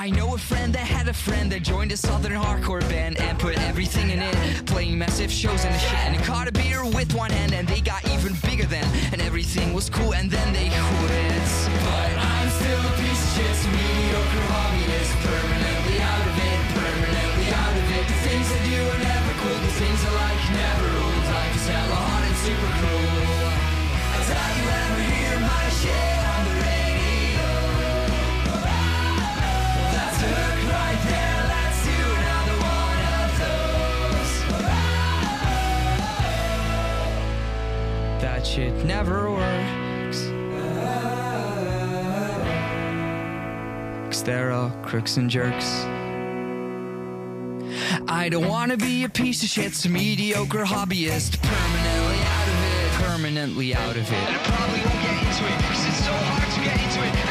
I 0.00 0.10
know 0.10 0.34
a 0.34 0.38
friend 0.38 0.72
that 0.74 0.86
had 0.86 1.08
a 1.08 1.12
friend 1.12 1.50
that 1.50 1.64
joined 1.64 1.90
a 1.90 1.96
southern 1.96 2.30
hardcore 2.30 2.88
band 2.88 3.18
and 3.18 3.36
put 3.36 3.58
everything 3.58 4.10
in 4.10 4.20
it, 4.20 4.64
playing 4.64 4.96
massive 4.96 5.28
shows 5.28 5.64
and 5.64 5.74
shit. 5.80 5.92
And 5.92 6.22
caught 6.22 6.46
a 6.46 6.52
beer 6.52 6.84
with 6.84 7.12
one 7.16 7.32
hand 7.32 7.52
and 7.52 7.66
they 7.66 7.80
got 7.80 8.06
even 8.08 8.34
bigger 8.46 8.64
then, 8.64 8.86
and 9.12 9.20
everything 9.20 9.74
was 9.74 9.90
cool 9.90 10.14
and 10.14 10.30
then 10.30 10.52
they 10.52 10.68
quit. 10.68 11.42
But 11.82 12.14
I'm 12.14 12.48
still 12.62 12.78
a 12.78 12.94
piece 12.94 13.22
of 13.26 13.42
shit, 13.42 13.58
mediocre 13.74 14.46
hobbyist, 14.54 15.12
permanently 15.26 15.98
out 15.98 16.26
of 16.30 16.36
it, 16.46 16.58
permanently 16.78 17.48
out 17.58 17.74
of 17.82 17.86
it. 17.98 18.06
The 18.06 18.18
things 18.22 18.46
I 18.54 18.58
do 18.70 18.78
are 18.94 19.02
never 19.02 19.32
cool, 19.42 19.58
the 19.66 19.74
things 19.82 19.98
I 20.06 20.10
like 20.14 20.42
never 20.54 20.97
crooks 44.88 45.18
and 45.18 45.28
jerks. 45.28 45.84
I 48.08 48.30
don't 48.30 48.48
wanna 48.48 48.78
be 48.78 49.04
a 49.04 49.08
piece 49.10 49.42
of 49.42 49.50
shit, 49.50 49.74
some 49.74 49.92
mediocre 49.92 50.64
hobbyist. 50.64 51.42
Permanently 51.42 52.24
out 52.24 52.48
of 52.48 52.64
it, 52.64 52.92
permanently 52.92 53.74
out 53.74 53.96
of 53.96 54.10
it. 54.10 54.12
And 54.12 54.34
I 54.34 54.38
probably 54.44 54.80
won't 54.80 55.02
get 55.02 55.12
into 55.26 55.44
it, 55.44 55.62
cause 55.68 55.86
it's 55.86 56.04
so 56.06 56.12
hard 56.12 56.54
to 56.54 56.60
get 56.64 56.80
into 56.80 57.04
it. 57.06 57.27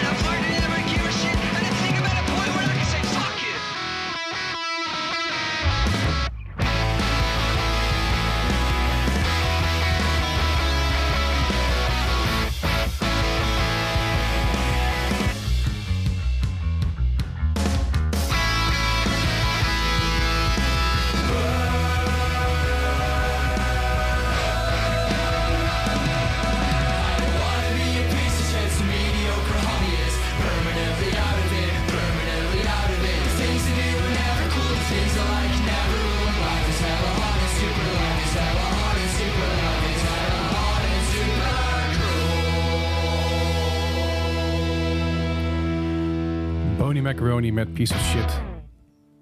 Met 47.57 47.73
Piece 47.73 47.93
of 47.93 48.05
Shit. 48.05 48.41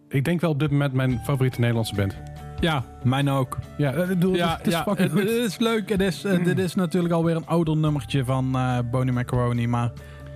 Ik 0.09 0.23
denk 0.23 0.41
wel 0.41 0.49
op 0.49 0.59
dit 0.59 0.71
moment 0.71 0.93
mijn 0.93 1.19
favoriete 1.23 1.59
Nederlandse 1.59 1.95
band. 1.95 2.15
Ja, 2.59 2.83
mijn 3.03 3.29
ook. 3.29 3.57
Ja, 3.77 3.93
eh, 3.93 4.01
ik 4.01 4.07
bedoel, 4.07 4.35
Ja, 4.35 4.55
het 4.57 4.67
is 4.67 4.73
ja 4.73 4.83
fucking 4.83 5.11
het, 5.11 5.19
goed. 5.19 5.29
het 5.29 5.29
is 5.51 5.57
leuk. 5.57 5.89
Het 5.89 6.01
is, 6.01 6.23
eh, 6.23 6.43
Dit 6.43 6.59
is 6.59 6.75
natuurlijk 6.75 7.13
alweer 7.13 7.35
een 7.35 7.45
ouder 7.47 7.77
nummertje 7.77 8.25
van 8.25 8.55
eh 8.55 8.77
Boney 8.91 9.13
Macaroni, 9.13 9.67
maar 9.67 9.91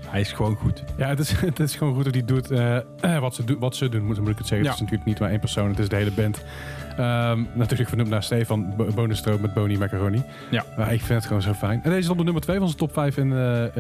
hij 0.10 0.20
is 0.22 0.32
gewoon 0.32 0.56
goed. 0.56 0.84
Ja, 0.98 1.08
het 1.08 1.20
is, 1.20 1.32
het 1.42 1.60
is 1.60 1.76
gewoon 1.76 1.94
goed 1.96 2.04
dat 2.04 2.14
hij 2.14 2.26
doet 2.26 2.52
eh, 2.52 2.78
wat, 3.20 3.36
ze 3.36 3.44
do- 3.44 3.58
wat 3.60 3.76
ze 3.76 3.90
doen, 3.90 4.06
moet, 4.06 4.20
moet 4.20 4.30
ik 4.30 4.38
het 4.38 4.48
zeggen. 4.48 4.66
Ja. 4.68 4.72
Het 4.74 4.74
is 4.74 4.80
natuurlijk 4.80 5.06
niet 5.10 5.20
maar 5.20 5.30
één 5.30 5.40
persoon, 5.40 5.70
het 5.70 5.80
is 5.80 5.90
de 5.90 5.96
hele 5.96 6.12
band. 6.12 6.44
Ehm, 6.98 7.40
natuurlijk 7.54 7.90
vernoemd 7.90 8.10
naar 8.10 8.24
Stefan 8.24 8.74
Bo- 8.78 8.92
Bonenstroop 8.96 9.42
met 9.42 9.54
Boney 9.54 9.78
Macaroni. 9.78 10.24
Ja. 10.52 10.64
Maar 10.78 10.94
ik 10.94 11.00
vind 11.02 11.10
het 11.20 11.26
gewoon 11.26 11.42
zo 11.42 11.54
fijn. 11.54 11.80
En 11.84 11.90
deze 11.90 12.02
is 12.02 12.10
op 12.10 12.18
de 12.18 12.24
nummer 12.24 12.42
2 12.42 12.56
van 12.56 12.66
onze 12.66 12.78
top 12.78 12.94
5 12.94 13.18
in... 13.18 13.32
eh, 13.32 13.66
eh, 13.66 13.72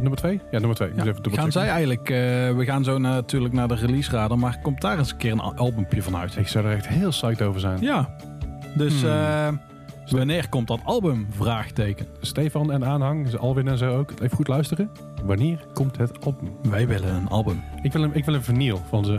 nummer 0.00 0.18
2? 0.18 0.40
Ja, 0.50 0.58
nummer 0.58 0.76
2. 0.76 0.90
Ja, 0.96 1.12
gaan 1.32 1.52
zij 1.52 1.68
eigenlijk, 1.68 2.08
we 2.56 2.62
gaan 2.64 2.84
zo 2.84 2.98
natuurlijk 2.98 3.54
naar 3.54 3.68
de 3.68 3.74
release 3.74 4.10
raden, 4.10 4.38
maar 4.38 4.58
komt 4.62 4.80
daar 4.80 4.98
eens 4.98 5.10
een 5.10 5.16
keer 5.16 5.32
een 5.32 5.40
al- 5.40 5.54
albumpje 5.56 6.02
van 6.02 6.16
uit? 6.16 6.36
Ik 6.36 6.48
zou 6.48 6.66
er 6.66 6.72
echt 6.72 6.88
heel 6.88 7.08
psyched 7.08 7.42
over 7.42 7.60
zijn. 7.60 7.80
Ja. 7.80 8.08
Dus 8.74 9.02
Hmm. 9.02 9.60
Wanneer 10.10 10.48
komt 10.48 10.68
dat 10.68 10.80
album? 10.84 11.26
Vraagteken. 11.30 12.06
Stefan 12.20 12.72
en 12.72 12.84
aanhang, 12.84 13.28
ze 13.28 13.38
Alwin 13.38 13.68
en 13.68 13.78
zo 13.78 13.96
ook. 13.98 14.10
Even 14.10 14.36
goed 14.36 14.48
luisteren. 14.48 14.90
Wanneer 15.24 15.64
komt 15.72 15.96
het 15.96 16.24
album? 16.24 16.52
Wij 16.70 16.86
willen 16.88 17.14
een 17.14 17.28
album. 17.28 17.62
Ik 17.82 17.92
wil 17.92 18.02
een, 18.02 18.14
ik 18.14 18.24
wil 18.24 18.34
een 18.34 18.42
vinyl 18.42 18.80
van 18.88 19.04
ze. 19.04 19.18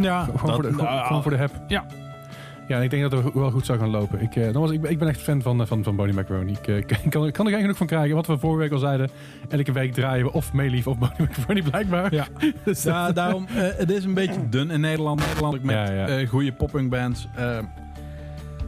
Ja, 0.00 0.24
Gewoon, 0.36 0.54
voor, 0.54 0.62
de, 0.62 0.68
gewoon, 0.68 0.84
nou, 0.84 1.06
gewoon 1.06 1.22
voor 1.22 1.30
de 1.30 1.36
heb. 1.36 1.50
Ja. 1.68 1.84
Ja, 2.68 2.76
en 2.78 2.82
ik 2.84 2.90
denk 2.90 3.10
dat 3.10 3.24
het 3.24 3.34
wel 3.34 3.50
goed 3.50 3.66
zou 3.66 3.78
gaan 3.78 3.88
lopen. 3.90 4.20
Ik, 4.22 4.36
eh, 4.36 4.44
nogmaals, 4.44 4.70
ik, 4.70 4.80
ben- 4.80 4.90
ik 4.90 4.98
ben 4.98 5.08
echt 5.08 5.20
fan 5.20 5.42
van, 5.42 5.60
eh, 5.60 5.66
van, 5.66 5.82
van 5.82 5.96
Boney 5.96 6.12
Macaroni. 6.14 6.52
Ik, 6.52 6.66
eh, 6.90 6.98
kan, 7.10 7.26
ik 7.26 7.32
kan 7.32 7.46
er 7.46 7.52
geen 7.52 7.60
genoeg 7.60 7.76
van 7.76 7.86
krijgen. 7.86 8.14
Wat 8.14 8.26
we 8.26 8.38
vorige 8.38 8.58
week 8.58 8.72
al 8.72 8.78
zeiden. 8.78 9.10
Elke 9.48 9.72
week 9.72 9.92
draaien 9.92 10.24
we 10.24 10.32
of 10.32 10.52
Meelief 10.52 10.86
of 10.86 10.98
Boney 10.98 11.14
Macaroni 11.18 11.62
blijkbaar. 11.70 12.14
Ja. 12.14 12.26
Dus, 12.64 12.82
Ja, 12.82 13.12
daarom, 13.12 13.46
het 13.52 13.90
is 13.90 14.04
een 14.04 14.14
beetje 14.14 14.48
dun 14.48 14.70
in 14.70 14.80
Nederland. 14.80 15.20
Nederland 15.26 15.62
met 15.62 15.74
Ja, 15.74 16.06
ja. 16.18 16.26
goede 16.26 16.52
popping 16.52 16.90
bands. 16.90 17.28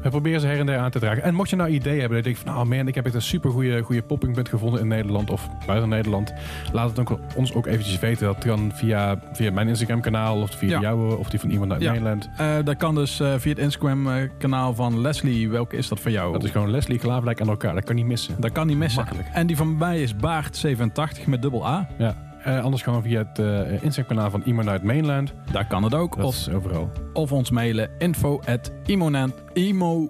We 0.04 0.10
proberen 0.10 0.40
ze 0.40 0.46
her 0.46 0.58
en 0.58 0.66
der 0.66 0.78
aan 0.78 0.90
te 0.90 0.98
dragen. 0.98 1.22
En 1.22 1.34
mocht 1.34 1.50
je 1.50 1.56
nou 1.56 1.70
idee 1.70 2.00
hebben 2.00 2.16
dat 2.22 2.26
je 2.26 2.32
denkt 2.34 2.38
van... 2.50 2.60
Oh 2.62 2.68
man, 2.68 2.88
ik 2.88 2.94
heb 2.94 3.04
echt 3.04 3.14
een 3.14 3.22
super 3.22 3.50
goede, 3.50 3.82
goede 3.82 4.02
poppingband 4.02 4.48
gevonden 4.48 4.80
in 4.80 4.88
Nederland 4.88 5.30
of 5.30 5.48
buiten 5.66 5.88
Nederland. 5.88 6.32
Laat 6.72 6.96
het 6.96 7.08
ons 7.36 7.54
ook 7.54 7.66
eventjes 7.66 7.98
weten. 7.98 8.26
Dat 8.26 8.38
kan 8.44 8.70
via, 8.74 9.18
via 9.32 9.52
mijn 9.52 9.68
Instagram 9.68 10.00
kanaal 10.00 10.40
of 10.40 10.50
via 10.50 10.68
Ja. 10.68 10.76
de 10.78 10.82
jouwe 10.84 11.16
of 11.16 11.30
die 11.30 11.40
van 11.40 11.50
iemand 11.50 11.72
uit 11.72 11.80
Ja. 11.82 11.90
Nederland. 11.90 12.28
eh, 12.36 12.54
dat 12.64 12.76
kan 12.76 12.94
dus 12.94 13.20
eh, 13.20 13.34
via 13.38 13.50
het 13.50 13.58
Instagram 13.60 14.08
eh, 14.08 14.14
kanaal 14.38 14.74
van 14.74 15.00
Leslie. 15.00 15.48
Welke 15.50 15.76
is 15.76 15.88
dat 15.88 16.00
voor 16.00 16.10
jou? 16.10 16.32
Dat 16.32 16.44
is 16.44 16.50
gewoon 16.50 16.70
Leslie 16.70 16.98
Klaverlijk 16.98 17.40
aan 17.40 17.48
elkaar. 17.48 17.74
Dat 17.74 17.84
kan 17.84 17.94
niet 17.94 18.06
missen. 18.06 18.34
Dat 18.38 18.52
kan 18.52 18.66
niet 18.66 18.76
missen. 18.78 19.02
Makkelijk. 19.02 19.28
En 19.32 19.46
die 19.46 19.56
van 19.56 19.76
mij 19.76 20.02
is 20.02 20.14
Baart87 20.14 21.24
met 21.26 21.42
dubbel 21.42 21.66
A. 21.66 21.88
Ja. 21.98 22.14
Eh, 22.44 22.62
anders 22.62 22.82
gewoon 22.82 23.02
via 23.02 23.18
het 23.18 23.38
eh, 23.38 23.82
Instagram 23.82 24.16
kanaal 24.16 24.30
van 24.30 24.42
uit 24.70 24.82
Mainland. 24.82 25.34
Daar 25.52 25.66
kan 25.66 25.82
het 25.82 25.94
ook. 25.94 26.16
Dat 26.16 26.24
Of, 26.24 26.48
overal. 26.48 26.90
of 27.12 27.32
ons 27.32 27.50
mailen 27.50 27.90
info 27.98 28.40
at 28.46 28.72
imo, 28.86 30.08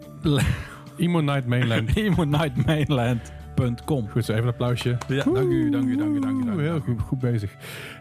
Emo 0.97 1.21
Night 1.31 1.47
Mainland. 1.47 1.97
imonightmainland.com. 1.97 4.09
Goed 4.09 4.25
zo, 4.25 4.33
even 4.33 4.45
een 4.45 4.51
applausje. 4.51 4.97
Ja, 5.09 5.25
dank 5.25 5.51
u, 5.51 5.71
dank 5.71 5.89
u, 5.89 5.97
dank 5.97 6.17
u, 6.17 6.21
dank 6.21 6.43
u. 6.43 6.45
Dank 6.45 6.59
u. 6.59 6.63
Heel 6.63 6.81
goed, 6.81 7.01
goed 7.01 7.19
bezig. 7.19 7.51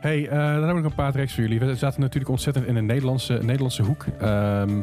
Hey, 0.01 0.27
eh, 0.27 0.37
dan 0.37 0.41
hebben 0.51 0.67
we 0.67 0.73
nog 0.81 0.85
een 0.85 0.95
paar 0.95 1.11
tracks 1.11 1.33
voor 1.33 1.43
jullie. 1.43 1.59
We 1.59 1.75
zaten 1.75 2.01
natuurlijk 2.01 2.31
ontzettend 2.31 2.65
in 2.65 2.75
een 2.75 2.85
Nederlandse, 2.85 3.33
Nederlandse 3.41 3.83
hoek. 3.83 4.05
Ehm, 4.19 4.81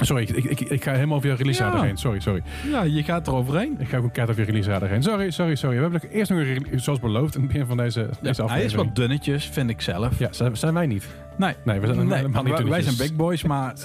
sorry, 0.00 0.22
ik, 0.34 0.44
ik, 0.44 0.60
ik 0.60 0.82
ga 0.84 0.92
helemaal 0.92 1.16
over 1.16 1.28
je 1.30 1.34
release 1.36 1.62
Ja. 1.62 1.68
radar 1.70 1.84
heen. 1.84 1.96
Sorry, 1.96 2.20
sorry. 2.20 2.42
Ja, 2.70 2.82
je 2.82 3.02
gaat 3.02 3.26
er 3.26 3.34
overheen. 3.34 3.76
Ik 3.78 3.88
ga 3.88 3.96
ook 3.96 4.04
een 4.04 4.10
kaart 4.10 4.28
over 4.30 4.40
je 4.40 4.46
release 4.46 4.70
radar 4.70 4.88
heen. 4.88 5.02
Sorry, 5.02 5.30
sorry, 5.30 5.54
sorry. 5.54 5.76
We 5.76 5.82
hebben 5.82 6.00
eerst 6.10 6.30
nog 6.30 6.38
een 6.38 6.44
release, 6.44 6.78
zoals 6.78 7.00
beloofd, 7.00 7.34
in 7.34 7.40
het 7.42 7.50
begin 7.52 7.66
van 7.66 7.76
deze, 7.76 8.00
deze 8.00 8.10
hij 8.22 8.30
is 8.30 8.40
aflevering. 8.40 8.86
wat 8.86 8.96
dunnetjes, 8.96 9.44
vind 9.46 9.70
ik 9.70 9.80
zelf. 9.80 10.18
Ja, 10.18 10.28
zijn, 10.30 10.56
zijn 10.56 10.74
wij 10.74 10.86
niet. 10.86 11.06
Nee, 11.36 11.54
Nee, 11.64 11.80
we 11.80 11.86
zijn 11.86 12.06
nee, 12.06 12.16
helemaal 12.16 12.42
niet 12.42 12.52
wij, 12.52 12.64
wij 12.64 12.82
zijn 12.82 12.94
dunnetjes. 12.96 13.08
big 13.08 13.16
boys, 13.16 13.42
maar 13.42 13.72
eh, 13.74 13.82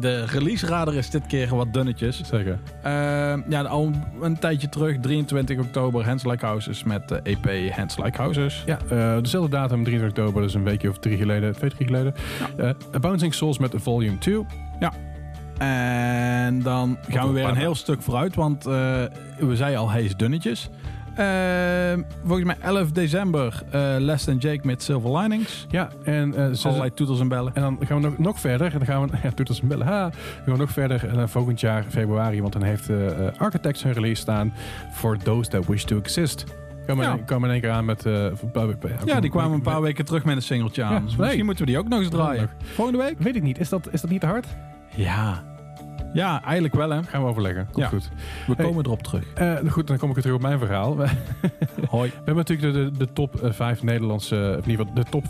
de 0.00 0.24
release 0.26 0.66
radar 0.66 0.94
is 0.94 1.10
dit 1.10 1.26
keer 1.26 1.56
wat 1.56 1.72
dunnetjes. 1.72 2.20
Zeker. 2.24 2.58
Eh, 2.82 2.92
ja, 3.48 3.62
al 3.62 3.90
een 4.20 4.38
tijdje 4.38 4.68
terug, 4.68 4.96
23 5.00 5.58
oktober, 5.58 6.04
Hands 6.04 6.24
Like 6.24 6.46
Houses 6.46 6.84
met 6.84 7.08
de 7.08 7.20
EP 7.22 7.72
Hands 7.72 7.96
Like 7.96 8.16
Houses. 8.20 8.62
Ja, 8.66 8.78
eh, 8.90 9.16
dezelfde 9.22 9.50
datum, 9.50 9.84
23 9.84 10.08
oktober, 10.24 10.42
dus 10.42 10.54
een 10.54 10.64
weekje 10.64 10.88
of 10.88 10.98
drie 10.98 11.16
geleden, 11.16 11.52
twee, 11.56 11.70
drie 11.70 11.86
geleden. 11.86 12.14
Eh, 12.56 12.70
Bouncing 13.00 13.34
Souls 13.34 13.58
met 13.58 13.74
Volume 13.76 14.18
2. 14.18 14.44
En 15.66 16.62
dan 16.62 16.98
gaan 17.08 17.26
we 17.26 17.32
weer 17.32 17.48
een 17.48 17.56
heel 17.56 17.74
stuk 17.74 18.02
vooruit, 18.02 18.34
want 18.34 18.66
eh, 18.66 18.72
we 19.38 19.56
zeiden 19.56 19.80
al, 19.80 19.90
hij 19.90 20.02
is 20.04 20.16
dunnetjes. 20.16 20.70
Eh, 21.14 21.26
volgens 22.24 22.46
mij 22.46 22.56
11 22.60 22.90
december, 22.92 23.62
eh 23.70 23.80
Less 23.98 24.24
Than 24.24 24.36
Jake 24.36 24.60
met 24.62 24.82
Silver 24.82 25.16
Linings. 25.18 25.66
Ja, 25.70 25.88
en 26.04 26.34
eh, 26.34 26.52
ze, 26.52 26.68
Allerlei 26.68 26.94
toetels 26.94 27.20
en 27.20 27.28
bellen. 27.28 27.54
En 27.54 27.62
dan 27.62 27.78
gaan 27.80 28.00
we 28.00 28.08
nog, 28.08 28.18
nog 28.18 28.40
verder. 28.40 28.66
En 28.72 28.78
dan 28.78 28.86
gaan 28.86 29.02
we, 29.08 29.16
ja, 29.22 29.30
doet 29.34 29.48
als 29.48 29.62
een 29.62 29.68
bellen. 29.68 29.86
Ha, 29.86 30.00
dan 30.02 30.12
gaan 30.44 30.52
we 30.54 30.56
nog 30.58 30.70
verder 30.70 31.10
naar 31.14 31.28
volgend 31.28 31.60
jaar 31.60 31.84
februari. 31.88 32.40
Want 32.40 32.52
dan 32.52 32.62
heeft 32.62 32.88
Architects 33.38 33.82
hun 33.82 33.92
release 33.92 34.20
staan. 34.22 34.52
For 34.92 35.16
Those 35.18 35.50
That 35.50 35.66
Wish 35.66 35.84
To 35.84 35.96
Exist. 35.98 36.44
Komen 36.86 37.04
Ja. 37.04 37.12
in, 37.36 37.42
in 37.44 37.50
één 37.50 37.60
keer 37.60 37.70
aan 37.70 37.84
met... 37.84 38.06
eh, 38.06 38.26
Ja, 39.04 39.20
die 39.20 39.30
kwamen 39.30 39.52
een 39.52 39.62
paar 39.62 39.80
weken 39.82 40.04
terug 40.04 40.24
met 40.24 40.36
een 40.36 40.42
singeltje 40.42 40.82
aan. 40.82 40.92
Ja, 40.92 41.00
Dus. 41.00 41.16
Misschien 41.16 41.44
moeten 41.44 41.64
we 41.64 41.70
die 41.70 41.80
ook 41.80 41.88
nog 41.88 41.98
eens 42.00 42.08
draaien. 42.10 42.50
Volgende 42.62 43.02
week? 43.02 43.14
Weet 43.18 43.36
ik 43.36 43.42
niet. 43.42 43.58
Is 43.58 43.68
dat, 43.68 43.88
is 43.92 44.00
dat 44.00 44.10
niet 44.10 44.20
te 44.20 44.26
hard? 44.26 44.46
Ja. 44.94 45.42
Ja, 46.12 46.42
eigenlijk 46.42 46.74
wel 46.74 46.90
hè. 46.90 47.02
Gaan 47.02 47.22
we 47.22 47.28
overleggen. 47.28 47.64
Komt 47.64 47.76
Ja. 47.84 47.88
goed. 47.88 48.08
We 48.46 48.52
Hey. 48.56 48.64
komen 48.66 48.84
erop 48.84 49.02
terug. 49.02 49.24
Eh, 49.34 49.54
goed, 49.68 49.86
dan 49.86 49.98
kom 49.98 50.08
ik 50.08 50.14
weer 50.14 50.22
terug 50.24 50.36
op 50.38 50.42
mijn 50.42 50.58
verhaal. 50.58 50.96
We, 50.96 51.06
Hoi. 51.88 52.08
we 52.08 52.14
hebben 52.16 52.34
natuurlijk 52.36 52.74
de, 52.74 52.90
de, 52.90 52.98
de 53.06 53.12
top 53.12 53.40
eh, 53.42 53.52
5 53.52 53.82
Nederlandse... 53.82 54.54
Of 54.58 54.64
in 54.64 54.70
ieder 54.70 54.86
geval 54.86 55.02
de 55.04 55.10
top 55.10 55.24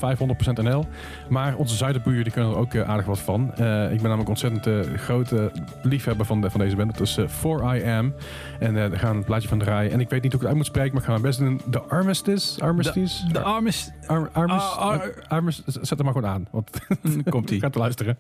500% 0.61 0.62
NL. 0.64 0.87
Maar 1.28 1.57
onze 1.57 1.76
zuiderburen 1.76 2.22
die 2.22 2.33
kunnen 2.33 2.51
er 2.51 2.57
ook 2.57 2.74
eh, 2.74 2.89
aardig 2.89 3.07
wat 3.07 3.18
van. 3.18 3.53
Eh, 3.55 3.83
ik 3.85 3.97
ben 3.97 4.03
namelijk 4.03 4.28
ontzettend 4.28 4.66
eh, 4.66 4.95
grote 4.99 5.53
liefhebber 5.83 6.26
van, 6.26 6.41
de, 6.41 6.51
van 6.51 6.61
deze 6.61 6.76
band. 6.76 6.99
Dat 6.99 7.07
is 7.07 7.16
eh, 7.16 7.24
4IM. 7.28 7.85
En 7.87 8.12
eh 8.61 8.74
daar 8.91 8.99
gaan 8.99 9.11
we 9.12 9.16
een 9.18 9.24
plaatje 9.24 9.49
van 9.49 9.59
draaien. 9.59 9.93
En 9.93 10.01
ik 10.01 10.09
weet 10.11 10.22
niet 10.22 10.33
hoe 10.33 10.41
ik 10.41 10.47
het 10.47 10.49
uit 10.49 10.57
moet 10.57 10.66
spreken, 10.66 10.91
maar 10.93 11.01
ik 11.01 11.07
ga 11.07 11.12
mijn 11.12 11.22
best 11.24 11.39
doen. 11.39 11.61
De 11.70 11.80
Armistice? 11.80 12.61
Armistice? 12.61 13.33
De 13.33 13.41
arm 13.41 13.66
is... 13.66 13.91
Ar- 14.07 14.30
Armis, 14.33 14.62
Ah, 14.62 15.01
Armis- 15.28 15.62
zet 15.64 15.89
hem 15.99 16.05
maar 16.05 16.12
gewoon 16.14 16.30
aan. 16.30 16.47
Want 16.51 16.70
Komt 17.30 17.51
ie. 17.51 17.57
ik 17.57 17.62
ga 17.62 17.70
te 17.70 17.78
luisteren. 17.78 18.18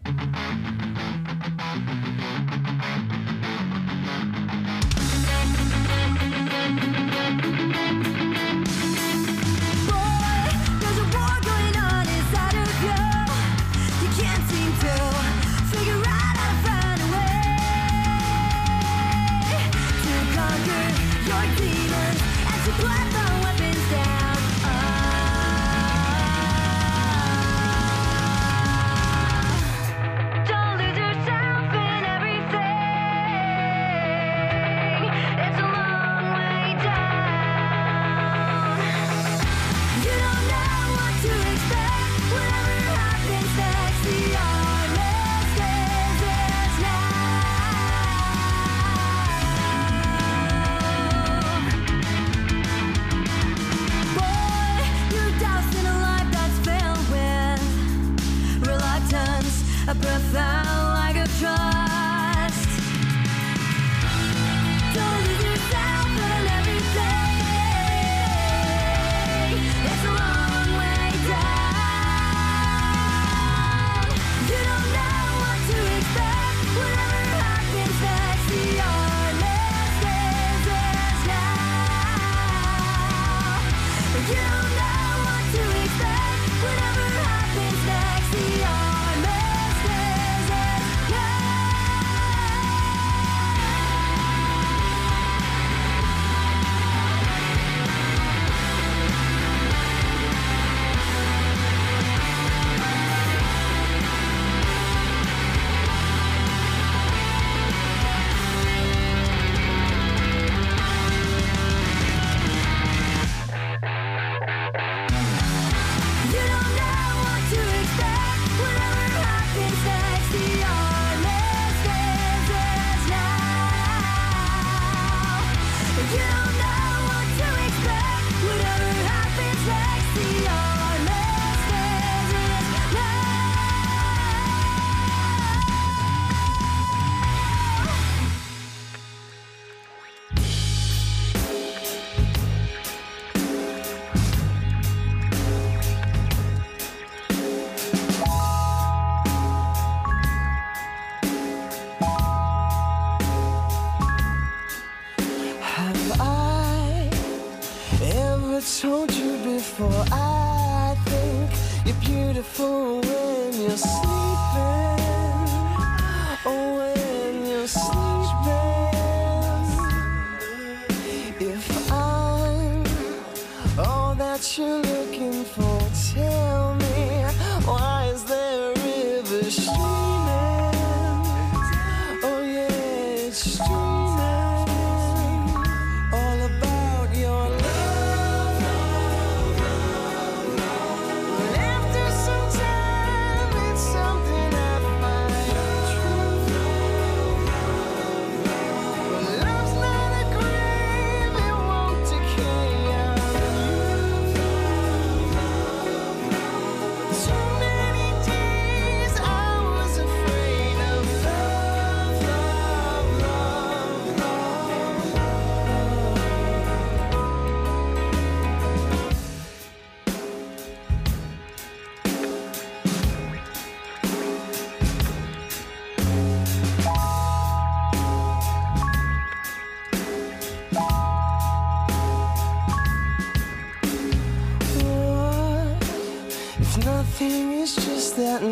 That 174.42 174.58
you're 174.58 174.82
looking 174.82 175.44
for, 175.44 175.78
tell 176.14 176.74
me 176.74 176.81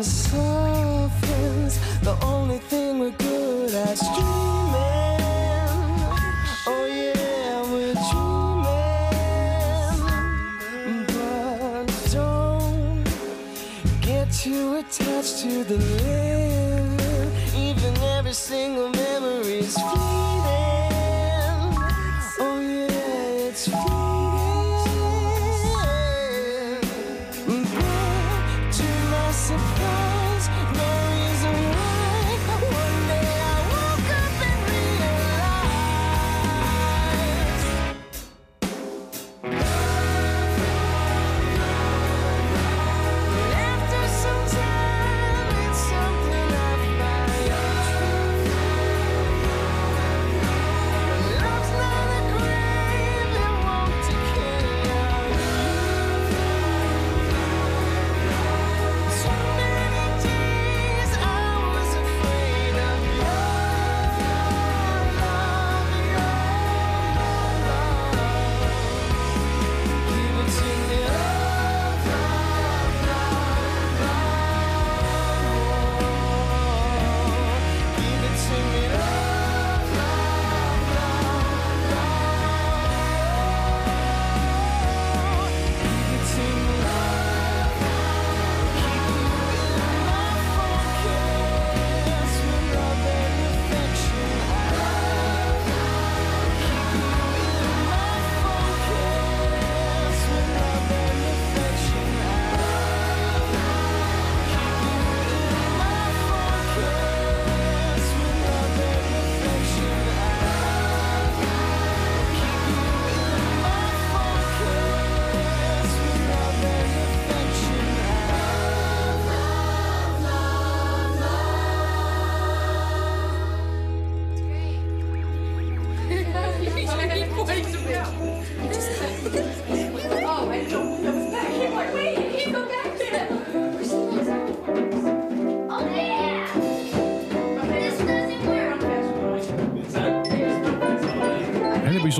and 0.01 0.09
softens? 0.09 1.79
The 2.01 2.17
only 2.23 2.57
thing 2.57 2.97
we're 2.99 3.11
good 3.11 3.73
at 3.75 3.93
is 3.93 3.99
dreaming. 3.99 5.21
Oh 6.67 6.85
yeah, 6.89 7.61
we're 7.71 7.93
dreaming. 8.09 9.05
But 11.07 11.85
don't 12.11 13.03
get 14.01 14.31
too 14.31 14.75
attached 14.77 15.39
to 15.43 15.63
the 15.63 15.77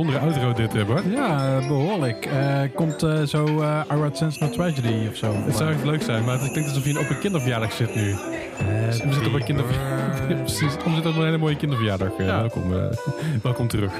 bijzondere 0.05 0.19
outro 0.19 0.53
dit, 0.53 0.75
eh, 0.75 0.87
Bart. 0.87 1.03
Ja, 1.09 1.57
eh, 1.59 1.67
behoorlijk. 1.67 2.25
Eh, 2.25 2.61
komt 2.75 3.03
eh, 3.03 3.21
zo 3.21 3.45
eh 3.45 3.81
Our 3.87 4.09
Sense 4.13 4.43
No 4.43 4.49
Tragedy 4.49 5.07
of 5.09 5.15
zo? 5.15 5.33
Het 5.45 5.55
zou 5.55 5.71
echt 5.71 5.83
leuk 5.83 6.01
zijn, 6.01 6.23
maar 6.23 6.39
het 6.39 6.51
klinkt 6.51 6.69
alsof 6.69 6.85
je 6.85 6.99
op 6.99 7.09
een 7.09 7.19
kinderverjaardag 7.19 7.71
zit 7.71 7.95
nu. 7.95 8.15
We 9.03 9.13
zitten 9.13 9.27
op 9.33 9.39
een 9.39 9.43
kinderverjaardag. 9.43 10.27
Precies, 10.45 10.75
we 10.75 10.91
zitten 10.93 11.11
op 11.11 11.17
een 11.17 11.23
hele 11.25 11.37
mooie 11.37 11.55
kinderverjaardag. 11.55 12.11
Eh, 12.17 12.25
welkom, 12.25 12.73
eh, 12.73 12.85
welkom 13.43 13.67
terug. 13.67 13.91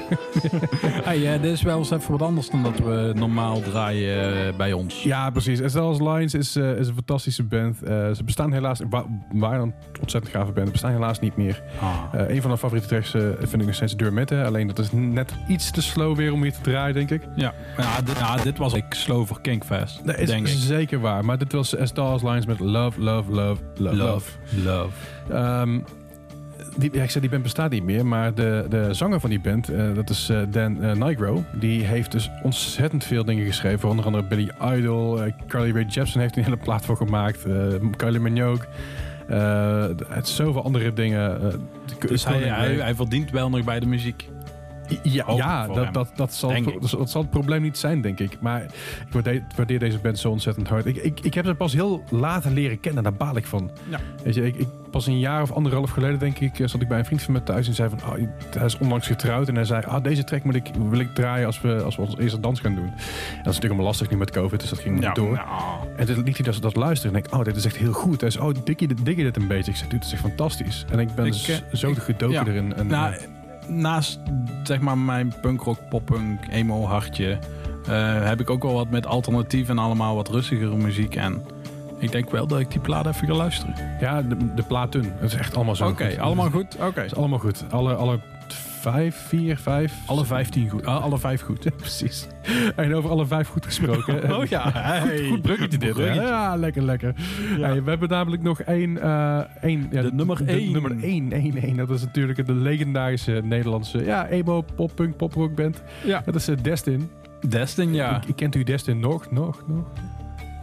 Hey, 0.82 1.34
eh, 1.34 1.42
dit 1.42 1.52
is 1.52 1.62
wel 1.62 1.78
eens 1.78 1.90
even 1.90 2.10
wat 2.10 2.22
anders 2.22 2.50
dan 2.50 2.62
dat 2.62 2.78
we 2.78 3.12
normaal 3.14 3.60
draaien 3.60 4.56
bij 4.56 4.72
ons. 4.72 5.02
Ja, 5.02 5.30
precies. 5.30 5.76
As 5.76 5.98
Lines 5.98 6.34
is, 6.34 6.56
is 6.56 6.88
een 6.88 6.94
fantastische 6.94 7.42
band. 7.42 7.76
Ze 7.86 8.20
bestaan 8.24 8.52
helaas, 8.52 8.80
wa 8.90 9.04
waren 9.32 9.60
een 9.60 9.74
ontzettend 10.00 10.34
gave 10.34 10.52
band, 10.52 10.72
bestaan 10.72 10.92
helaas 10.92 11.20
niet 11.20 11.36
meer. 11.36 11.62
Ah. 11.80 12.20
Een 12.28 12.40
van 12.40 12.46
mijn 12.46 12.58
favoriete 12.58 12.88
tracks 12.88 13.10
vind 13.38 13.60
ik 13.60 13.66
nog 13.66 13.74
steeds 13.74 13.96
Durmette. 13.96 14.44
Alleen 14.44 14.66
dat 14.66 14.78
is 14.78 14.88
net 14.92 15.34
iets 15.48 15.70
te 15.70 15.82
slow 15.82 16.16
weer 16.16 16.32
om 16.32 16.42
hier 16.42 16.52
te 16.52 16.60
draaien, 16.60 16.94
denk 16.94 17.10
ik. 17.10 17.22
Ja, 17.36 17.54
ja, 17.76 18.00
dit, 18.00 18.18
ja, 18.18 18.36
dit 18.36 18.58
was 18.58 18.74
ik 18.74 18.84
slow 18.88 19.26
voor 19.26 19.40
Kinkfest, 19.40 20.06
Dat 20.06 20.18
is 20.18 20.28
denk 20.28 20.46
ik. 20.46 20.54
zeker 20.56 21.00
waar. 21.00 21.24
Maar 21.24 21.38
dit 21.38 21.52
was 21.52 21.76
As 21.76 21.88
Stars 21.88 22.22
Lines 22.22 22.46
met 22.46 22.60
Love, 22.60 23.00
Love, 23.00 23.32
Love, 23.32 23.62
Love. 23.76 23.96
Love, 23.96 24.30
love. 24.64 24.91
Ehm, 25.30 25.78
die, 26.76 26.90
ja, 26.92 27.02
ik 27.02 27.10
zei, 27.10 27.20
die 27.20 27.30
band 27.30 27.42
bestaat 27.42 27.70
niet 27.70 27.82
meer, 27.82 28.06
maar 28.06 28.34
de, 28.34 28.66
de 28.68 28.94
zanger 28.94 29.20
van 29.20 29.30
die 29.30 29.40
band, 29.40 29.68
eh, 29.68 29.94
dat 29.94 30.10
is 30.10 30.28
eh, 30.28 30.40
Dan 30.48 30.82
eh, 30.82 30.92
Nigro, 30.92 31.44
die 31.52 31.84
heeft 31.84 32.12
dus 32.12 32.30
ontzettend 32.42 33.04
veel 33.04 33.24
dingen 33.24 33.46
geschreven. 33.46 33.88
Onder 33.88 34.04
andere 34.04 34.24
Billy 34.24 34.50
Idol, 34.62 35.20
Carly 35.46 35.72
Rae 35.72 35.84
Jepsen 35.84 36.20
heeft 36.20 36.36
een 36.36 36.44
hele 36.44 36.56
plaat 36.56 36.84
voor 36.84 36.96
gemaakt, 36.96 37.46
Kylie 37.96 38.20
Minogue. 38.20 38.66
het 40.08 40.28
zoveel 40.28 40.64
andere 40.64 40.92
dingen. 40.92 41.40
Dus 41.98 42.24
hij, 42.26 42.38
hij 42.78 42.94
verdient 42.94 43.30
wel 43.30 43.50
nog 43.50 43.64
bij 43.64 43.80
de 43.80 43.86
muziek. 43.86 44.28
Ja, 45.02 45.24
ja 45.34 45.66
dat, 45.66 45.94
dat, 45.94 46.10
dat, 46.14 46.34
zal, 46.34 46.52
dat, 46.80 46.90
dat 46.90 47.10
zal 47.10 47.20
het 47.20 47.30
probleem 47.30 47.62
niet 47.62 47.78
zijn, 47.78 48.00
denk 48.00 48.18
ik. 48.20 48.40
Maar 48.40 48.62
ik 48.62 48.68
waardeer, 49.12 49.42
waardeer 49.56 49.78
deze 49.78 49.98
band 49.98 50.18
zo 50.18 50.30
ontzettend 50.30 50.68
hard. 50.68 50.86
Ik, 50.86 50.96
ik, 50.96 51.20
ik 51.20 51.34
heb 51.34 51.44
ze 51.46 51.54
pas 51.54 51.72
heel 51.72 52.02
later 52.10 52.50
leren 52.50 52.80
kennen, 52.80 53.02
daar 53.02 53.14
baal 53.14 53.36
ik 53.36 53.46
van. 53.46 53.70
Ja. 53.88 53.98
Weet 54.24 54.34
je, 54.34 54.46
ik, 54.46 54.56
ik, 54.56 54.66
pas 54.90 55.06
een 55.06 55.18
jaar 55.18 55.42
of 55.42 55.52
anderhalf 55.52 55.90
geleden, 55.90 56.18
denk 56.18 56.38
ik, 56.38 56.58
eh, 56.58 56.66
zat 56.68 56.80
ik 56.80 56.88
bij 56.88 56.98
een 56.98 57.04
vriend 57.04 57.22
van 57.22 57.32
me 57.32 57.42
thuis 57.42 57.66
en 57.68 57.74
zei 57.74 57.88
van, 57.88 57.98
oh, 58.12 58.18
hij 58.56 58.64
is 58.66 58.78
onlangs 58.78 59.06
getrouwd. 59.06 59.48
En 59.48 59.54
hij 59.54 59.64
zei, 59.64 59.82
ah, 59.84 60.02
deze 60.02 60.24
track 60.24 60.44
moet 60.44 60.54
ik, 60.54 60.70
wil 60.88 60.98
ik 61.00 61.14
draaien 61.14 61.46
als 61.46 61.60
we, 61.60 61.82
als 61.82 61.96
we 61.96 62.02
onze 62.02 62.20
eerste 62.20 62.40
dans 62.40 62.60
gaan 62.60 62.74
doen. 62.74 62.84
En 62.84 62.90
dat 62.90 62.98
is 63.36 63.42
natuurlijk 63.44 63.64
allemaal 63.64 63.84
lastig 63.84 64.10
nu 64.10 64.16
met 64.16 64.30
COVID, 64.30 64.60
dus 64.60 64.68
dat 64.70 64.78
ging 64.78 65.00
niet 65.00 65.14
door. 65.14 65.44
En 65.96 66.06
toen 66.06 66.22
liet 66.24 66.36
hij 66.36 66.46
dat, 66.46 66.62
dat 66.62 66.76
luisteren 66.76 67.16
en 67.16 67.22
ik, 67.24 67.34
oh, 67.34 67.44
dit 67.44 67.56
is 67.56 67.64
echt 67.64 67.76
heel 67.76 67.92
goed. 67.92 68.20
Hij 68.20 68.30
zei, 68.30 68.44
oh, 68.44 68.54
dik 68.64 68.80
je, 68.80 68.88
dik 69.02 69.16
je 69.16 69.22
dit 69.22 69.36
een 69.36 69.48
beetje? 69.48 69.70
Ik 69.70 69.76
zei, 69.76 69.88
dit 69.90 70.04
is 70.04 70.12
echt 70.12 70.20
fantastisch. 70.22 70.84
En 70.90 70.98
ik 70.98 71.14
ben 71.14 71.26
Ik, 71.26 71.32
z- 71.32 71.48
eh, 71.48 71.56
zo 71.72 71.90
ik- 71.90 71.98
gedoken 71.98 72.34
ja. 72.34 72.46
erin. 72.46 72.74
En, 72.74 72.86
Nou, 72.86 73.14
eh, 73.14 73.20
naast 73.68 74.20
zeg 74.62 74.80
maar 74.80 74.98
mijn 74.98 75.34
punkrock, 75.40 75.78
poppunk, 75.88 76.40
emo 76.50 76.84
hartje... 76.84 77.38
eh, 77.88 78.24
heb 78.24 78.40
ik 78.40 78.50
ook 78.50 78.62
wel 78.62 78.74
wat 78.74 78.90
met 78.90 79.06
alternatief 79.06 79.68
en 79.68 79.78
allemaal 79.78 80.14
wat 80.14 80.28
rustigere 80.28 80.76
muziek. 80.76 81.16
En 81.16 81.42
ik 81.98 82.12
denk 82.12 82.30
wel 82.30 82.46
dat 82.46 82.60
ik 82.60 82.70
die 82.70 82.80
plaat 82.80 83.06
even 83.06 83.26
ga 83.28 83.34
luisteren. 83.34 83.74
ja, 84.00 84.22
de, 84.22 84.54
de 84.54 84.62
platen. 84.62 85.04
Het 85.04 85.32
is 85.32 85.38
echt 85.38 85.56
allemaal 85.56 85.76
zo 85.76 85.88
Oké, 85.88 86.16
allemaal 86.20 86.50
goed? 86.50 86.74
Oké. 86.74 87.00
Het 87.00 87.12
is 87.12 87.14
allemaal 87.14 87.38
goed. 87.38 87.64
Alle, 87.70 87.94
alle 87.94 88.20
vijf, 88.82 89.16
vier, 89.16 89.56
vijf. 89.56 89.94
Alle 90.06 90.24
15 90.24 90.68
goed. 90.68 90.86
Ah, 90.86 91.02
alle 91.02 91.18
vijf 91.18 91.40
goed. 91.42 91.62
Ja, 91.64 91.70
precies. 91.76 92.26
En 92.76 92.94
over 92.94 93.10
alle 93.10 93.26
vijf 93.26 93.48
goed 93.48 93.64
gesproken. 93.66 94.20
Oh 94.36 94.44
ja, 94.44 95.00
Goed, 95.00 95.26
goed 95.28 95.42
bruggetje 95.42 95.78
dit. 95.78 95.96
hè? 95.96 96.12
Ja, 96.12 96.56
lekker, 96.56 96.82
lekker. 96.82 97.14
Hey, 97.60 97.82
we 97.82 97.90
hebben 97.90 98.08
namelijk 98.08 98.42
nog 98.42 98.60
één... 98.60 99.02
eh, 99.02 99.38
één 99.60 99.88
ja, 99.90 100.02
De 100.02 100.12
nummer 100.12 100.42
één. 100.46 100.72
nummer 100.72 101.02
één, 101.02 101.32
één, 101.32 101.56
één. 101.56 101.76
Dat 101.76 101.90
is 101.90 102.00
natuurlijk 102.00 102.46
de 102.46 102.54
legendarische 102.54 103.40
Nederlandse... 103.44 104.04
Ja, 104.04 104.26
emo, 104.28 104.64
pop, 104.74 104.92
punk, 104.94 105.16
pop, 105.16 105.32
rock 105.34 105.54
band. 105.54 105.82
Ja. 106.04 106.22
Dat 106.24 106.34
is 106.34 106.48
eh, 106.48 106.56
Destin. 106.62 107.10
Destin, 107.48 107.94
ja. 107.94 108.16
Ik, 108.16 108.24
ik 108.24 108.36
kent 108.36 108.54
u 108.54 108.62
Destin 108.62 109.00
nog, 109.00 109.30
nog, 109.30 109.62
nog? 109.66 109.84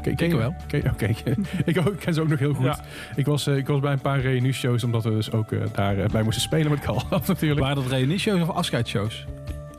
Ken, 0.02 0.16
ken 0.16 0.38
wel. 0.38 0.56
Oké, 0.92 1.06
ik, 1.66 1.78
ook- 1.80 1.94
ik 1.94 2.00
ken 2.00 2.14
ze 2.14 2.22
ook 2.22 2.28
nog 2.28 2.40
heel 2.40 2.54
goed. 2.54 2.66
Ja. 2.66 2.80
Ik, 3.16 3.26
was, 3.26 3.48
eh, 3.48 3.58
ik 3.58 3.68
was 3.68 3.80
bij 3.80 3.92
een 3.92 4.02
paar 4.02 4.20
reunieshows, 4.20 4.84
omdat 4.84 5.04
we 5.04 5.10
dus 5.10 5.32
ook 5.32 5.52
eh, 5.52 5.60
daar 5.74 5.98
eh, 5.98 6.10
bij 6.10 6.24
moesten 6.24 6.42
spelen 6.42 6.70
met 6.72 6.80
Carl 6.80 7.04
natuurlijk. 7.28 7.60
Waren 7.60 7.76
dat 7.76 7.92
reunieshows 7.92 8.42
of 8.42 8.50
afscheidsshows? 8.50 9.26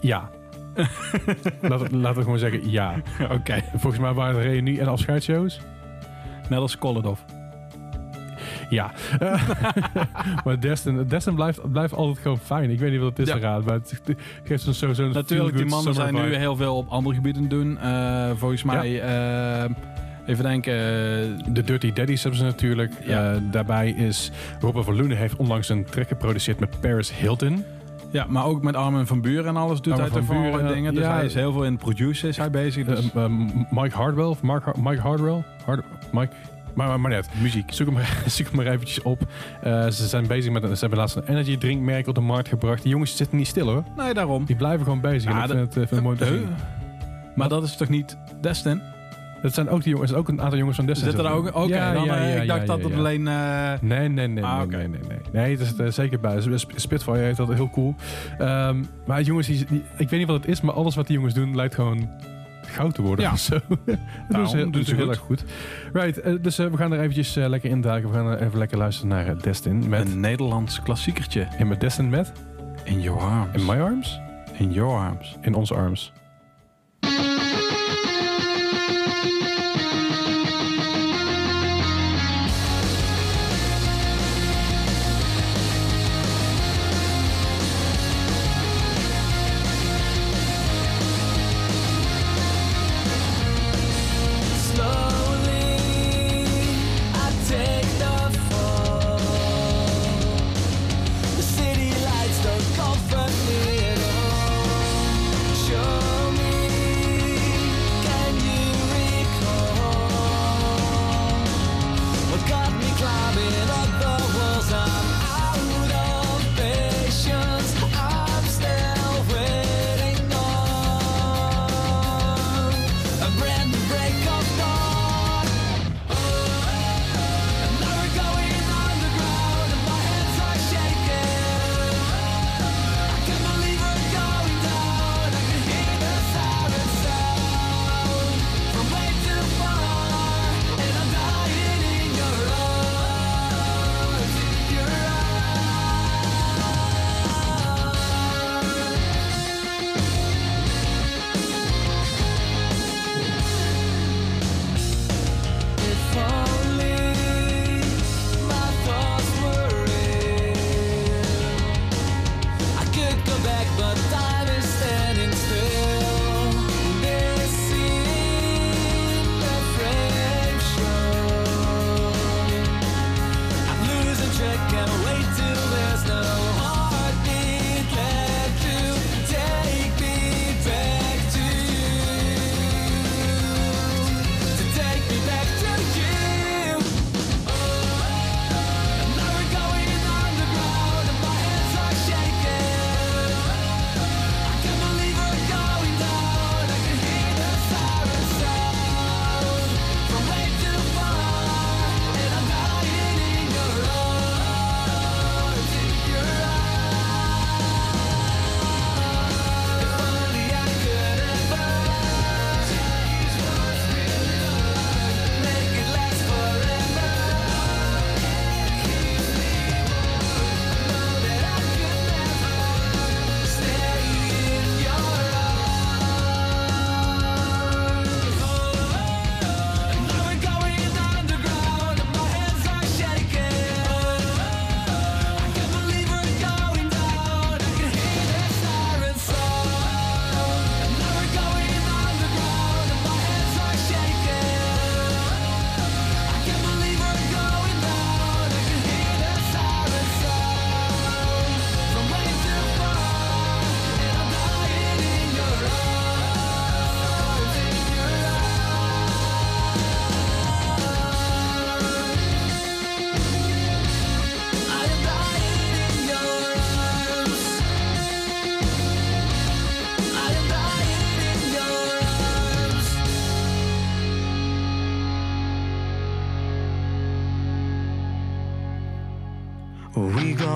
Ja. 0.00 0.30
laten, 1.60 2.14
we 2.14 2.22
gewoon 2.22 2.38
zeggen 2.38 2.70
ja. 2.70 2.94
Oké. 3.30 3.62
Volgens 3.76 4.02
mij 4.02 4.12
waren 4.12 4.34
het 4.34 4.44
reunie- 4.44 4.80
en 4.80 4.86
afscheidsshows. 4.88 5.60
Net 6.48 6.58
als 6.58 6.78
Kolodov. 6.78 7.18
Ja. 8.70 8.90
Eh, 9.20 9.48
maar 10.44 10.60
Destin, 10.60 11.04
Destin 11.08 11.34
blijft, 11.34 11.72
blijft 11.72 11.94
altijd 11.94 12.18
gewoon 12.18 12.38
fijn. 12.38 12.70
Ik 12.70 12.78
weet 12.78 12.90
niet 12.90 13.00
wat 13.00 13.08
het 13.16 13.18
is 13.18 13.28
Ja. 13.28 13.36
eraan, 13.36 13.62
maar 13.64 13.74
het 13.74 14.00
geeft 14.44 14.62
zo'n 14.62 14.72
zo, 14.74 14.92
zo'n 14.92 15.10
Natuurlijk, 15.12 15.56
die 15.56 15.66
mannen 15.66 15.94
zijn 15.94 16.14
nu 16.14 16.34
heel 16.34 16.56
veel 16.56 16.76
op 16.76 16.88
andere 16.88 17.14
gebieden 17.14 17.48
doen. 17.48 17.78
Eh, 17.78 18.30
volgens 18.36 18.62
mij, 18.62 19.00
eh, 19.00 19.70
even 20.26 20.44
denken. 20.44 20.72
eh, 20.72 20.80
De 21.54 21.62
Dirty 21.64 21.92
Daddies 21.92 22.22
hebben 22.22 22.40
ze 22.40 22.46
natuurlijk. 22.46 22.92
Ja. 23.06 23.32
Eh, 23.32 23.40
daarbij 23.50 23.90
is 23.90 24.30
Robert 24.60 24.84
van 24.84 24.96
Loenen 24.96 25.16
heeft 25.16 25.36
onlangs 25.36 25.68
een 25.68 25.84
track 25.84 26.08
geproduceerd 26.08 26.60
met 26.60 26.80
Paris 26.80 27.12
Hilton. 27.18 27.64
ja, 28.10 28.26
maar 28.28 28.44
ook 28.44 28.62
met 28.62 28.76
Armin 28.76 29.06
van 29.06 29.20
Buren 29.20 29.46
en 29.46 29.56
alles 29.56 29.80
doet 29.80 29.92
Armin 29.92 30.12
hij 30.12 30.22
van 30.22 30.42
Buren, 30.42 30.66
dingen. 30.74 30.94
Dus 30.94 31.02
ja. 31.04 31.14
hij 31.14 31.24
is 31.24 31.34
heel 31.34 31.52
veel 31.52 31.64
in 31.64 31.76
producer 31.76 32.28
is 32.28 32.36
hij 32.36 32.50
bezig. 32.50 32.86
Dus 32.86 33.12
Eh, 33.12 33.24
eh, 33.24 33.30
Mike 33.70 33.96
Hardwell, 33.96 34.24
of 34.24 34.42
Mark 34.42 34.64
Har- 34.64 34.76
Mike 34.82 35.00
Hardwell. 35.00 35.42
Hard, 35.64 35.82
Mike, 36.12 36.32
maar, 36.74 36.88
maar, 36.88 37.00
maar 37.00 37.10
net. 37.10 37.28
muziek. 37.42 37.72
Zoek 37.72 37.86
hem, 37.86 37.94
maar- 37.94 38.22
zoek 38.26 38.46
hem 38.46 38.56
maar 38.56 38.66
eventjes 38.66 39.02
op. 39.02 39.20
Eh, 39.62 39.88
ze 39.88 40.06
zijn 40.08 40.26
bezig 40.26 40.52
met 40.52 40.62
ze 40.62 40.68
hebben 40.80 40.98
laatst 40.98 41.16
een 41.16 41.26
energy 41.28 41.58
drinkmerk 41.58 42.06
op 42.06 42.14
de 42.14 42.20
markt 42.20 42.48
gebracht. 42.48 42.82
Die 42.82 42.90
jongens 42.92 43.16
zitten 43.16 43.38
niet 43.38 43.46
stil 43.46 43.66
hoor. 43.68 43.82
Nee, 43.96 44.14
daarom. 44.14 44.44
Die 44.44 44.56
blijven 44.56 44.84
gewoon 44.84 45.00
bezig. 45.00 45.30
En 45.30 45.36
ik 45.36 45.46
vind 45.46 45.58
het, 45.58 45.68
eh, 45.68 45.74
vind 45.74 45.90
het 45.90 46.02
mooi 46.02 46.16
te 46.16 46.24
Eh, 46.24 46.30
zien. 46.30 46.46
Maar 47.34 47.48
dat 47.48 47.62
is 47.62 47.76
toch 47.76 47.88
niet 47.88 48.16
Destin? 48.40 48.80
Dat 49.42 49.54
zijn 49.54 49.68
ook 49.68 49.82
die 49.82 49.92
jongens, 49.92 50.12
ook 50.14 50.28
een 50.28 50.40
aantal 50.42 50.58
jongens 50.58 50.76
van 50.76 50.86
Destiny. 50.86 51.10
Zit 51.10 51.20
er 51.20 51.30
ook? 51.30 51.46
Oké, 51.54 51.74
Ja, 51.74 51.92
ja, 51.92 52.16
eh, 52.16 52.34
ja, 52.34 52.42
ik 52.42 52.48
dacht 52.48 52.66
dat 52.66 52.82
het 52.82 52.94
alleen... 52.94 53.28
eh, 53.28 53.72
Nee, 53.80 54.08
nee, 54.08 54.26
nee, 54.26 54.44
Ah, 54.44 54.68
nee, 54.68 54.88
nee, 54.88 55.00
nee, 55.08 55.18
nee. 55.32 55.50
Het 55.50 55.60
is 55.60 55.78
er 55.78 55.92
zeker 55.92 56.20
bij. 56.20 56.40
Sp- 56.56 56.72
Spitfire 56.76 57.18
heeft 57.18 57.36
dat 57.36 57.52
heel 57.52 57.70
cool. 57.70 57.94
Ehm, 58.38 58.82
maar 59.06 59.22
jongens, 59.22 59.46
die, 59.46 59.64
die- 59.64 59.82
ik 59.96 60.08
weet 60.08 60.18
niet 60.18 60.28
wat 60.28 60.36
het 60.40 60.48
is, 60.50 60.60
maar 60.60 60.74
alles 60.74 60.94
wat 60.94 61.06
die 61.06 61.16
jongens 61.16 61.34
doen 61.34 61.56
lijkt 61.56 61.74
gewoon 61.74 62.08
goud 62.66 62.94
te 62.94 63.02
worden 63.02 63.24
Ja. 63.24 63.32
of 63.38 63.38
zo. 63.38 63.54
dat 63.68 63.78
doen 63.86 63.98
Nou, 64.28 64.46
ze, 64.84 64.94
heel 64.94 65.08
erg 65.08 65.18
goed. 65.18 65.44
Right, 65.92 66.20
eh, 66.20 66.34
dus 66.42 66.56
we 66.56 66.76
gaan 66.76 66.92
er 66.92 67.00
eventjes 67.00 67.34
lekker 67.34 67.70
induiken. 67.70 68.10
We 68.10 68.16
gaan 68.16 68.34
even 68.34 68.58
lekker 68.58 68.78
luisteren 68.78 69.08
naar 69.10 69.38
Destin. 69.42 69.88
Met, 69.88 70.10
een 70.10 70.20
Nederlands 70.20 70.82
klassiekertje. 70.82 71.40
en 71.58 71.68
met 71.68 71.80
Destin 71.80 72.08
met 72.08 72.32
In 72.84 73.00
Your 73.00 73.20
Arms. 73.20 73.48
In 73.60 73.64
My 73.64 73.80
Arms, 73.80 74.20
In 74.58 74.72
Your 74.72 74.98
Arms. 74.98 75.36
In 75.40 75.54
Onze 75.54 75.74
Arms. 75.74 76.12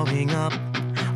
Growing 0.05 0.31
up 0.31 0.53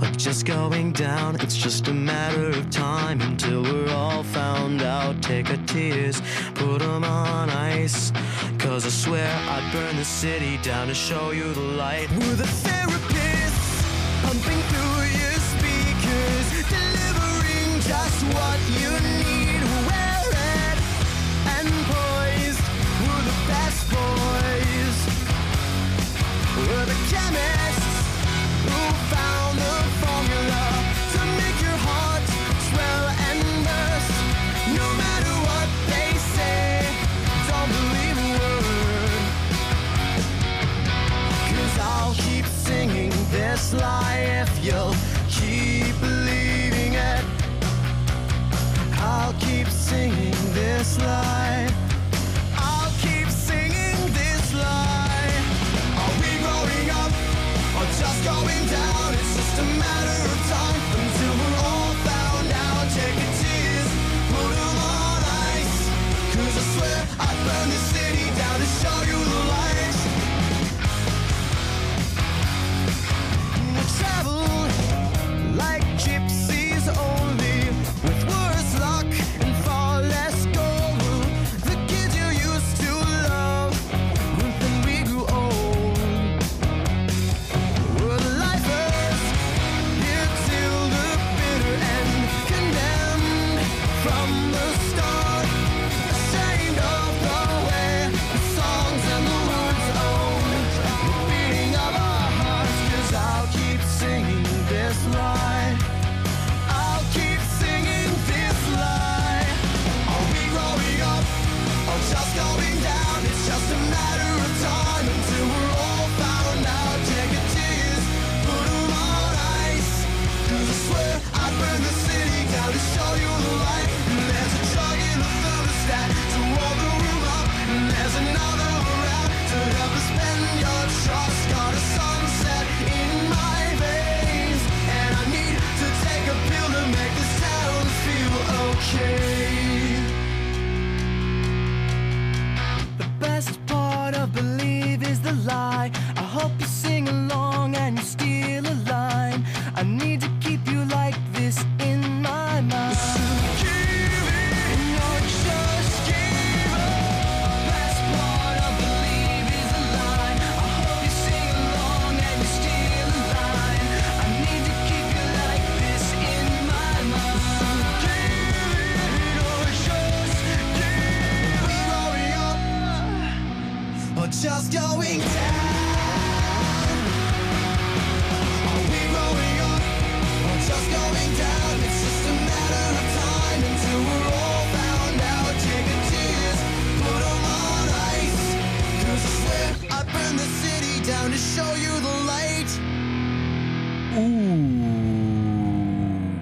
or 0.01 0.11
just 0.17 0.47
going 0.47 0.93
down? 0.93 1.37
It's 1.41 1.57
just 1.57 1.89
a 1.89 1.93
matter 1.93 2.49
of 2.49 2.71
time 2.71 3.21
until 3.21 3.63
we're 3.63 3.91
all 3.91 4.23
found 4.23 4.83
out. 4.83 5.23
Take 5.23 5.51
our 5.51 5.57
tears, 5.67 6.21
put 6.55 6.79
them 6.81 7.05
on 7.05 7.51
ice. 7.51 8.13
Cause 8.59 8.87
I 8.87 8.91
swear 8.91 9.31
I'd 9.49 9.71
burn 9.73 9.97
the 9.97 10.05
city 10.05 10.59
down 10.59 10.89
to 10.89 10.95
show 10.95 11.31
you 11.31 11.53
the 11.53 11.61
light. 11.61 12.11
We're 12.11 12.37
the 12.37 12.51
therapists, 12.65 13.83
pumping 14.23 14.63
through 14.71 15.01
your 15.21 15.39
speakers, 15.53 16.47
delivering 16.77 17.81
just 17.81 18.25
what 18.35 18.59
you 18.81 18.91
need. 19.19 19.38
Lie 43.75 44.43
if 44.43 44.65
you'll 44.65 44.95
keep 45.29 45.99
believing 46.01 46.95
it. 46.95 47.25
I'll 48.99 49.35
keep 49.35 49.69
singing 49.69 50.37
this 50.55 50.99
lie. 50.99 51.69
I'll 52.57 52.93
keep 53.01 53.29
singing 53.29 53.99
this 54.13 54.55
lie. 54.55 55.33
Are 56.01 56.15
we 56.23 56.31
growing 56.45 56.89
up 57.03 57.13
or 57.77 57.87
just 58.01 58.25
going 58.25 58.65
down? 58.69 59.15
It's 59.15 59.37
just 59.37 59.59
a 59.59 59.65
matter 59.79 60.33
of 60.33 60.38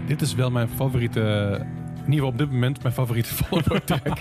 Dit 0.07 0.21
is 0.21 0.35
wel 0.35 0.51
mijn 0.51 0.69
favoriete... 0.69 1.76
In 2.07 2.13
ieder 2.13 2.27
geval 2.27 2.29
op 2.29 2.39
dit 2.39 2.51
moment 2.51 2.83
mijn 2.83 2.95
favoriete 2.95 3.35
Fall 3.35 3.59
Out 3.59 3.69
Boy 3.69 3.81
track. 3.81 4.19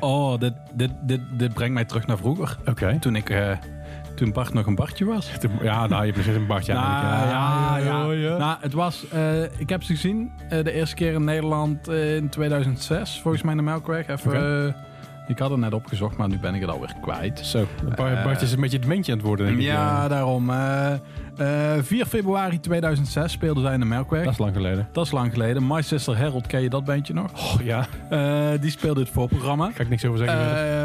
Oh, 0.00 0.38
dit, 0.38 0.52
dit, 0.72 0.90
dit, 1.02 1.20
dit 1.32 1.54
brengt 1.54 1.74
mij 1.74 1.84
terug 1.84 2.06
naar 2.06 2.16
vroeger. 2.18 2.58
Oké. 2.66 2.98
Toen 3.00 3.16
ik... 3.16 3.30
eh, 3.30 3.50
toen 4.14 4.32
Bart 4.32 4.52
nog 4.52 4.66
een 4.66 4.74
Bartje 4.74 5.04
was. 5.04 5.30
Ja, 5.62 5.86
nou, 5.86 6.06
je 6.06 6.12
nog 6.16 6.26
een 6.26 6.46
Bartje 6.46 6.72
Nou, 6.72 6.86
eigenlijk. 6.86 7.30
ja, 7.30 7.78
ja, 7.78 8.12
ja. 8.12 8.36
Nou, 8.36 8.56
het 8.60 8.72
was... 8.72 9.08
eh, 9.08 9.42
ik 9.60 9.68
heb 9.68 9.82
ze 9.82 9.92
gezien 9.92 10.32
eh, 10.48 10.64
de 10.64 10.72
eerste 10.72 10.94
keer 10.94 11.12
in 11.12 11.24
Nederland 11.24 11.88
in 11.88 12.28
2006. 12.28 13.20
Volgens 13.20 13.42
mij 13.42 13.52
in 13.52 13.58
de 13.58 13.64
Melkweg. 13.64 14.06
Even. 14.08 14.76
Eh, 15.28 15.34
ik 15.34 15.38
had 15.38 15.50
het 15.50 15.60
net 15.60 15.72
opgezocht, 15.74 16.16
maar 16.16 16.28
nu 16.28 16.38
ben 16.38 16.54
ik 16.54 16.60
het 16.60 16.70
alweer 16.70 16.94
kwijt. 17.00 17.38
Zo, 17.38 17.66
Eh, 17.96 18.24
Bartje 18.24 18.46
is 18.46 18.52
een 18.52 18.60
beetje 18.60 18.78
het 18.78 18.86
mentje 18.86 19.12
aan 19.12 19.18
het 19.18 19.26
worden, 19.26 19.46
denk 19.46 19.58
ik. 19.58 19.64
Ja, 19.64 20.08
daarom. 20.08 20.50
eh, 20.50 20.92
eh, 21.76 21.82
4 21.82 22.06
februari 22.06 22.60
2006 22.60 23.32
speelden 23.32 23.62
zij 23.62 23.74
in 23.74 23.80
de 23.80 23.86
Melkweg. 23.86 24.22
Dat 24.24 24.32
is 24.32 24.38
lang 24.38 24.54
geleden. 24.54 24.88
Dat 24.92 25.04
is 25.04 25.10
lang 25.10 25.32
geleden. 25.32 25.66
My 25.66 25.82
Sister 25.82 26.16
Harold, 26.18 26.46
ken 26.46 26.62
je 26.62 26.68
dat 26.68 26.84
bandje 26.84 27.14
nog? 27.14 27.30
Oh, 27.32 27.60
ja, 27.64 27.86
Eh, 28.10 28.60
die 28.60 28.70
speelde 28.70 29.00
het 29.00 29.08
voorprogramma. 29.08 29.70
ga 29.74 29.82
ik 29.82 29.88
niks 29.88 30.04
over 30.04 30.18
zeggen. 30.18 30.38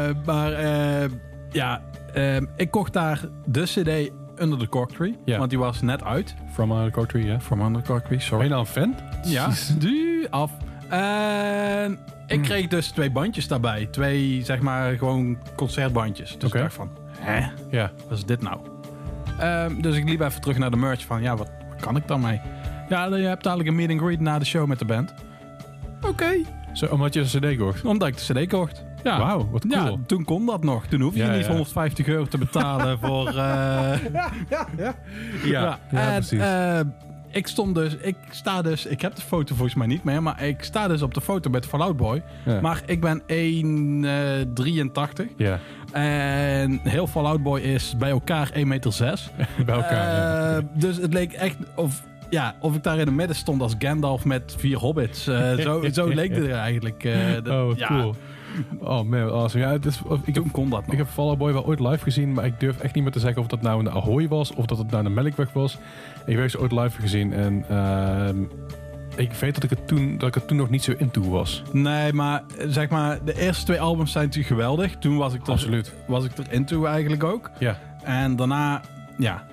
Eh, 0.08 0.14
maar 0.24 0.52
eh, 0.52 1.10
ja, 1.50 1.80
eh, 2.12 2.36
ik 2.56 2.70
kocht 2.70 2.92
daar 2.92 3.20
de 3.46 3.62
CD 3.62 4.10
Under 4.42 4.58
the 4.58 4.68
Cork 4.68 4.90
Tree. 4.90 5.16
Want 5.26 5.50
die 5.50 5.58
was 5.58 5.80
net 5.82 6.04
uit. 6.04 6.34
From 6.52 6.70
uh, 6.72 6.84
Country, 6.90 7.26
ja. 7.26 7.40
From 7.40 7.60
Under 7.60 7.82
the 7.82 7.88
Cork 7.88 8.04
Tree, 8.04 8.16
Ben 8.18 8.26
sorry. 8.26 8.44
je 8.44 8.50
nou 8.50 8.60
een 8.60 8.66
fan? 8.66 8.94
Ja, 9.24 9.48
die 9.78 10.26
af. 10.30 10.50
En 10.88 11.98
ik 12.26 12.42
kreeg 12.42 12.66
dus 12.68 12.88
twee 12.88 13.10
bandjes 13.10 13.48
daarbij. 13.48 13.86
Twee, 13.90 14.44
zeg 14.44 14.60
maar, 14.60 14.96
gewoon 14.98 15.38
concertbandjes. 15.56 16.38
Dus 16.38 16.48
Oké. 16.48 16.56
ik 16.56 16.62
dacht 16.62 16.74
van, 16.74 16.90
hè, 17.18 17.46
Ja. 17.70 17.90
wat 18.08 18.18
is 18.18 18.24
dit 18.24 18.42
nou? 18.42 18.58
Ehm, 19.38 19.80
dus 19.80 19.96
ik 19.96 20.08
liep 20.08 20.20
even 20.20 20.40
terug 20.40 20.58
naar 20.58 20.70
de 20.70 20.76
merch 20.76 21.04
van, 21.04 21.22
ja, 21.22 21.36
wat, 21.36 21.50
wat 21.70 21.80
kan 21.80 21.96
ik 21.96 22.08
dan 22.08 22.20
mee? 22.20 22.40
Ja, 22.88 23.04
je 23.04 23.12
hebt 23.14 23.46
eigenlijk 23.46 23.68
een 23.68 23.74
meet 23.74 23.90
and 23.90 24.00
greet 24.00 24.20
na 24.20 24.38
de 24.38 24.44
show 24.44 24.66
met 24.66 24.78
de 24.78 24.84
band. 24.84 25.14
Oké. 26.02 26.32
Zo, 26.72 26.86
omdat 26.86 27.14
je 27.14 27.20
een 27.20 27.26
cd 27.54 27.56
kocht. 27.58 27.84
Omdat 27.84 28.08
ik 28.08 28.16
de 28.16 28.32
cd 28.44 28.48
kocht. 28.48 28.84
Ja. 29.02 29.18
Wauw, 29.18 29.48
wat 29.50 29.64
Ja, 29.68 29.84
cool. 29.84 30.00
toen 30.06 30.24
kon 30.24 30.46
dat 30.46 30.64
nog. 30.64 30.86
Toen 30.86 31.00
hoef 31.00 31.14
je 31.14 31.22
Ja, 31.24 31.32
niet 31.34 31.44
ja. 31.44 31.48
150 31.50 32.06
euro 32.06 32.24
te 32.24 32.38
betalen 32.38 32.98
voor... 33.02 33.28
eh, 33.28 33.34
Ja, 34.48 34.66
ja, 35.44 35.78
en, 35.90 36.12
precies. 36.12 36.40
eh, 36.40 36.80
ik 37.34 37.46
stond 37.46 37.74
dus, 37.74 37.96
ik 37.96 38.16
sta 38.30 38.62
dus, 38.62 38.86
ik 38.86 39.00
heb 39.00 39.14
de 39.14 39.22
foto 39.22 39.54
volgens 39.54 39.76
mij 39.76 39.86
niet 39.86 40.04
meer, 40.04 40.22
maar 40.22 40.42
ik 40.42 40.62
sta 40.62 40.88
dus 40.88 41.02
op 41.02 41.14
de 41.14 41.20
foto 41.20 41.50
met 41.50 41.66
Fallout 41.66 41.96
Boy. 41.96 42.22
Ja. 42.44 42.60
Maar 42.60 42.82
ik 42.86 43.00
ben 43.00 43.22
1,83 43.22 43.26
ja, 45.36 45.58
en 45.92 46.80
heel 46.82 47.06
Fallout 47.06 47.42
Boy 47.42 47.60
is 47.60 47.94
bij 47.98 48.10
elkaar 48.10 48.50
1,6 48.56 48.60
meter. 48.66 48.92
6. 48.92 49.30
bij 49.66 49.74
elkaar. 49.74 50.52
ja. 50.54 50.60
Dus 50.74 50.96
het 50.96 51.12
leek 51.12 51.32
echt 51.32 51.56
of, 51.74 52.02
ja, 52.30 52.54
of 52.60 52.74
ik 52.74 52.82
daar 52.82 52.98
in 52.98 53.06
het 53.06 53.14
midden 53.16 53.36
stond 53.36 53.62
als 53.62 53.74
Gandalf 53.78 54.24
met 54.24 54.54
vier 54.58 54.76
hobbits. 54.78 55.26
Eh, 55.26 55.52
zo, 55.54 55.84
zo 55.92 56.06
leek 56.06 56.34
het 56.34 56.44
er 56.44 56.52
eigenlijk. 56.54 57.04
eh, 57.04 57.32
dat- 57.42 57.48
Oh, 57.48 57.66
wat 57.66 57.78
ja. 57.78 57.86
cool. 57.86 58.14
Oh 58.78 59.02
man, 59.02 59.30
awesome. 59.30 59.64
Ja, 59.64 59.70
het 59.70 59.86
is, 59.86 60.02
ik, 60.24 60.34
heb, 60.34 60.44
kon 60.52 60.70
dat 60.70 60.84
nog. 60.84 60.92
ik 60.92 60.98
heb 60.98 61.08
Fall 61.08 61.26
Out 61.26 61.38
Boy 61.38 61.52
wel 61.52 61.66
ooit 61.66 61.80
live 61.80 62.02
gezien, 62.02 62.32
maar 62.32 62.44
ik 62.44 62.60
durf 62.60 62.78
echt 62.78 62.94
niet 62.94 63.02
meer 63.02 63.12
te 63.12 63.20
zeggen 63.20 63.42
of 63.42 63.48
dat 63.48 63.62
nou 63.62 63.78
in 63.78 63.84
de 63.84 63.90
Ahoy 63.90 64.28
was 64.28 64.52
of 64.54 64.66
dat 64.66 64.78
het 64.78 64.90
nou 64.90 65.02
de 65.02 65.10
Melkweg 65.10 65.52
was. 65.52 65.78
Ik 66.26 66.36
heb 66.38 66.50
ze 66.50 66.60
ooit 66.60 66.72
live 66.72 67.00
gezien 67.00 67.32
en 67.32 67.64
ehm, 67.68 68.42
ik 69.16 69.32
weet 69.32 69.54
dat 69.54 69.62
ik, 69.62 69.70
het 69.70 69.88
toen, 69.88 70.18
dat 70.18 70.28
ik 70.28 70.34
er 70.34 70.44
toen 70.44 70.56
nog 70.56 70.70
niet 70.70 70.84
zo 70.84 70.92
into 70.98 71.30
was. 71.30 71.62
Nee, 71.72 72.12
maar 72.12 72.42
zeg 72.66 72.88
maar, 72.88 73.24
de 73.24 73.40
eerste 73.40 73.64
twee 73.64 73.80
albums 73.80 74.12
zijn 74.12 74.24
natuurlijk 74.24 74.54
geweldig. 74.54 74.96
Toen 74.96 75.16
was 75.16 75.34
ik 75.34 75.46
er, 75.46 75.52
Absoluut. 75.52 75.92
Was 76.06 76.24
ik 76.24 76.38
er 76.38 76.52
into 76.52 76.84
eigenlijk 76.84 77.24
ook. 77.24 77.50
Ja. 77.58 77.78
En 78.02 78.36
daarna, 78.36 78.82
ja, 79.18 79.44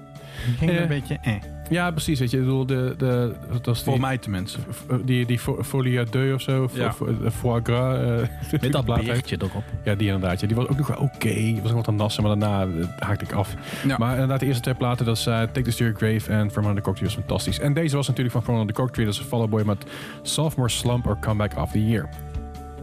ging 0.58 0.72
het 0.72 0.80
een 0.82 0.88
beetje 0.88 1.18
eh. 1.22 1.36
Ja, 1.72 1.92
precies. 1.92 2.20
Weet 2.20 2.32
je, 2.32 2.38
ik 2.38 2.44
bedoel, 2.44 2.66
de, 2.66 2.94
de, 2.98 3.34
dat 3.52 3.66
was 3.66 3.84
Voor 3.84 3.94
die, 3.94 4.02
mij 4.02 4.18
tenminste. 4.18 4.60
die, 5.06 5.26
die 5.26 5.40
fo- 5.40 5.64
Folie 5.64 6.00
à 6.00 6.04
deux 6.10 6.34
of 6.34 6.42
zo, 6.42 6.70
Ja. 6.74 6.94
foie 7.32 7.62
gras. 7.64 7.98
eh, 7.98 8.52
Met 8.62 8.72
dat 8.72 8.86
beertje 8.86 9.36
erop. 9.40 9.64
Ja, 9.84 9.96
die 9.96 10.08
inderdaad. 10.12 10.40
Ja. 10.42 10.48
Die 10.48 10.56
was 10.56 10.68
ook 10.68 10.78
nog 10.78 10.88
wel 10.88 10.98
oké. 10.98 11.34
Die 11.34 11.54
was 11.62 11.64
nog 11.64 11.74
wat 11.74 11.88
aan 11.88 11.96
nassen, 11.96 12.24
maar 12.24 12.38
daarna 12.40 12.62
eh, 12.80 12.88
haakte 13.00 13.26
ik 13.26 13.32
af. 13.32 13.56
Ja. 13.88 13.98
Maar 13.98 14.12
inderdaad, 14.14 14.40
de 14.40 14.46
eerste 14.46 14.62
twee 14.62 14.76
platen, 14.76 15.06
dat 15.06 15.18
is 15.18 15.26
eh, 15.26 15.40
Take 15.42 15.62
This 15.62 15.76
To 15.76 15.84
Your 15.86 15.98
Grave 16.00 16.32
en 16.32 16.52
From 16.52 16.64
Under 16.64 16.76
the 16.78 16.82
Cocktree 16.90 17.08
was 17.08 17.18
fantastisch. 17.18 17.60
En 17.60 17.74
deze 17.74 17.96
was 17.96 18.08
natuurlijk 18.08 18.36
van 18.36 18.44
From 18.44 18.56
Under 18.60 18.74
the 18.76 18.82
Cocktree, 18.82 19.06
dat 19.06 19.14
is 19.14 19.20
een 19.20 19.28
Fall 19.28 19.40
Out 19.40 19.50
Boy 19.50 19.64
met 19.66 19.86
Sophomore 20.22 20.70
Slump 20.70 21.08
or 21.08 21.18
Comeback 21.20 21.58
of 21.58 21.72
the 21.72 21.88
Year. 21.88 22.10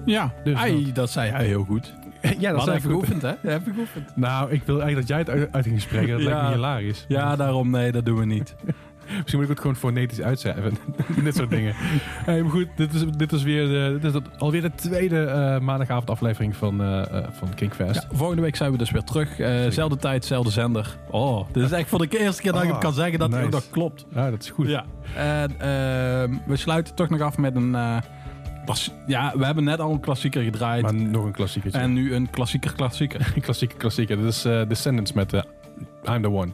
Ja, 0.04 0.32
Dus 0.44 0.54
Ai, 0.56 0.92
dat 0.92 1.10
zei 1.10 1.30
hij 1.30 1.44
heel 1.46 1.64
goed. 1.64 1.92
Ja, 2.38 2.52
Dat 2.52 2.66
heb 2.66 2.74
ik 2.74 2.74
ik 2.74 2.82
goed. 2.82 2.90
geoefend, 2.90 3.22
hè? 3.22 3.28
Dat 3.42 3.52
heb 3.52 3.66
ik 3.66 3.74
geoefend. 3.74 4.16
Nou, 4.16 4.50
ik 4.50 4.62
wil 4.64 4.80
eigenlijk 4.80 5.08
dat 5.08 5.08
jij 5.08 5.18
het 5.18 5.30
uit, 5.30 5.52
uit 5.52 5.66
ging 5.66 5.80
spreken. 5.80 6.08
Dat 6.08 6.20
lijkt 6.20 6.42
me 6.42 6.48
hilarisch. 6.54 7.04
Ja, 7.08 7.36
daarom 7.36 7.70
nee, 7.70 7.92
dat 7.92 8.04
doen 8.04 8.18
we 8.18 8.24
niet. 8.24 8.54
Misschien 9.16 9.34
moet 9.34 9.42
ik 9.42 9.48
het 9.48 9.60
gewoon 9.60 9.76
fonetisch 9.76 10.20
uitschrijven. 10.20 10.76
dit 11.24 11.36
soort 11.36 11.50
dingen. 11.50 11.72
Hey, 11.76 12.42
maar 12.42 12.50
goed, 12.50 12.66
dit 12.76 12.94
is, 12.94 13.04
dit 13.16 13.32
is, 13.32 13.42
weer 13.42 13.66
de, 13.68 13.98
dit 14.00 14.14
is 14.14 14.20
alweer 14.38 14.62
de 14.62 14.70
tweede 14.74 15.24
eh 15.24 15.58
maandagavond 15.60 16.10
aflevering 16.10 16.56
van, 16.56 16.82
eh, 16.82 17.02
van 17.30 17.54
Kingfest. 17.54 18.06
Ja, 18.10 18.16
volgende 18.16 18.42
week 18.42 18.56
zijn 18.56 18.72
we 18.72 18.78
dus 18.78 18.90
weer 18.90 19.04
terug. 19.04 19.38
Eh 19.38 19.70
zelfde 19.70 19.96
tijd, 19.96 20.24
zelfde 20.24 20.50
zender. 20.50 20.96
Oh, 21.10 21.46
dit 21.52 21.62
is 21.64 21.72
echt 21.72 21.88
voor 21.88 21.98
de 22.08 22.18
eerste 22.18 22.42
keer 22.42 22.52
dat 22.52 22.62
ik 22.62 22.68
Oh, 22.68 22.74
het 22.74 22.84
kan 22.84 22.92
zeggen 22.92 23.18
dat 23.18 23.34
ook 23.34 23.50
nog 23.50 23.70
klopt. 23.70 24.06
Ja, 24.14 24.30
dat 24.30 24.42
is 24.42 24.50
goed. 24.50 24.68
Ja. 24.68 24.84
En 25.16 25.54
we 26.46 26.56
sluiten 26.56 26.94
toch 26.94 27.08
nog 27.08 27.20
af 27.20 27.38
met 27.38 27.56
een... 27.56 27.76
ja, 29.06 29.32
we 29.36 29.44
hebben 29.44 29.64
net 29.64 29.80
al 29.80 29.92
een 29.92 30.00
klassieker 30.00 30.42
gedraaid. 30.42 30.82
Maar 30.82 30.94
nog 30.94 31.24
een 31.24 31.32
klassiekertje. 31.32 31.80
En 31.80 31.92
nu 31.92 32.14
een 32.14 32.30
klassieker 32.30 32.72
klassieker. 32.72 33.32
Een 33.34 33.42
klassieke 33.48 33.76
klassieker. 33.76 34.16
Dat 34.16 34.32
is 34.32 34.44
eh, 34.44 34.68
Descendants 34.68 35.12
met 35.12 35.32
eh, 35.32 35.42
I'm 36.04 36.22
the 36.22 36.30
One. 36.30 36.52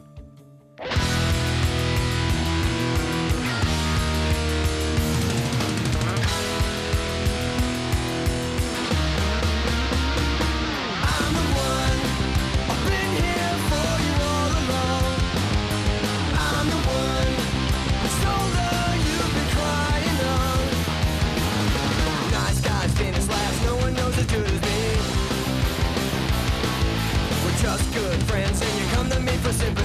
Just 27.77 27.93
good 27.93 28.23
friends, 28.23 28.61
and 28.61 28.79
you 28.79 28.85
come 28.95 29.09
to 29.09 29.19
me 29.19 29.35
for 29.37 29.51
sympathy. 29.51 29.84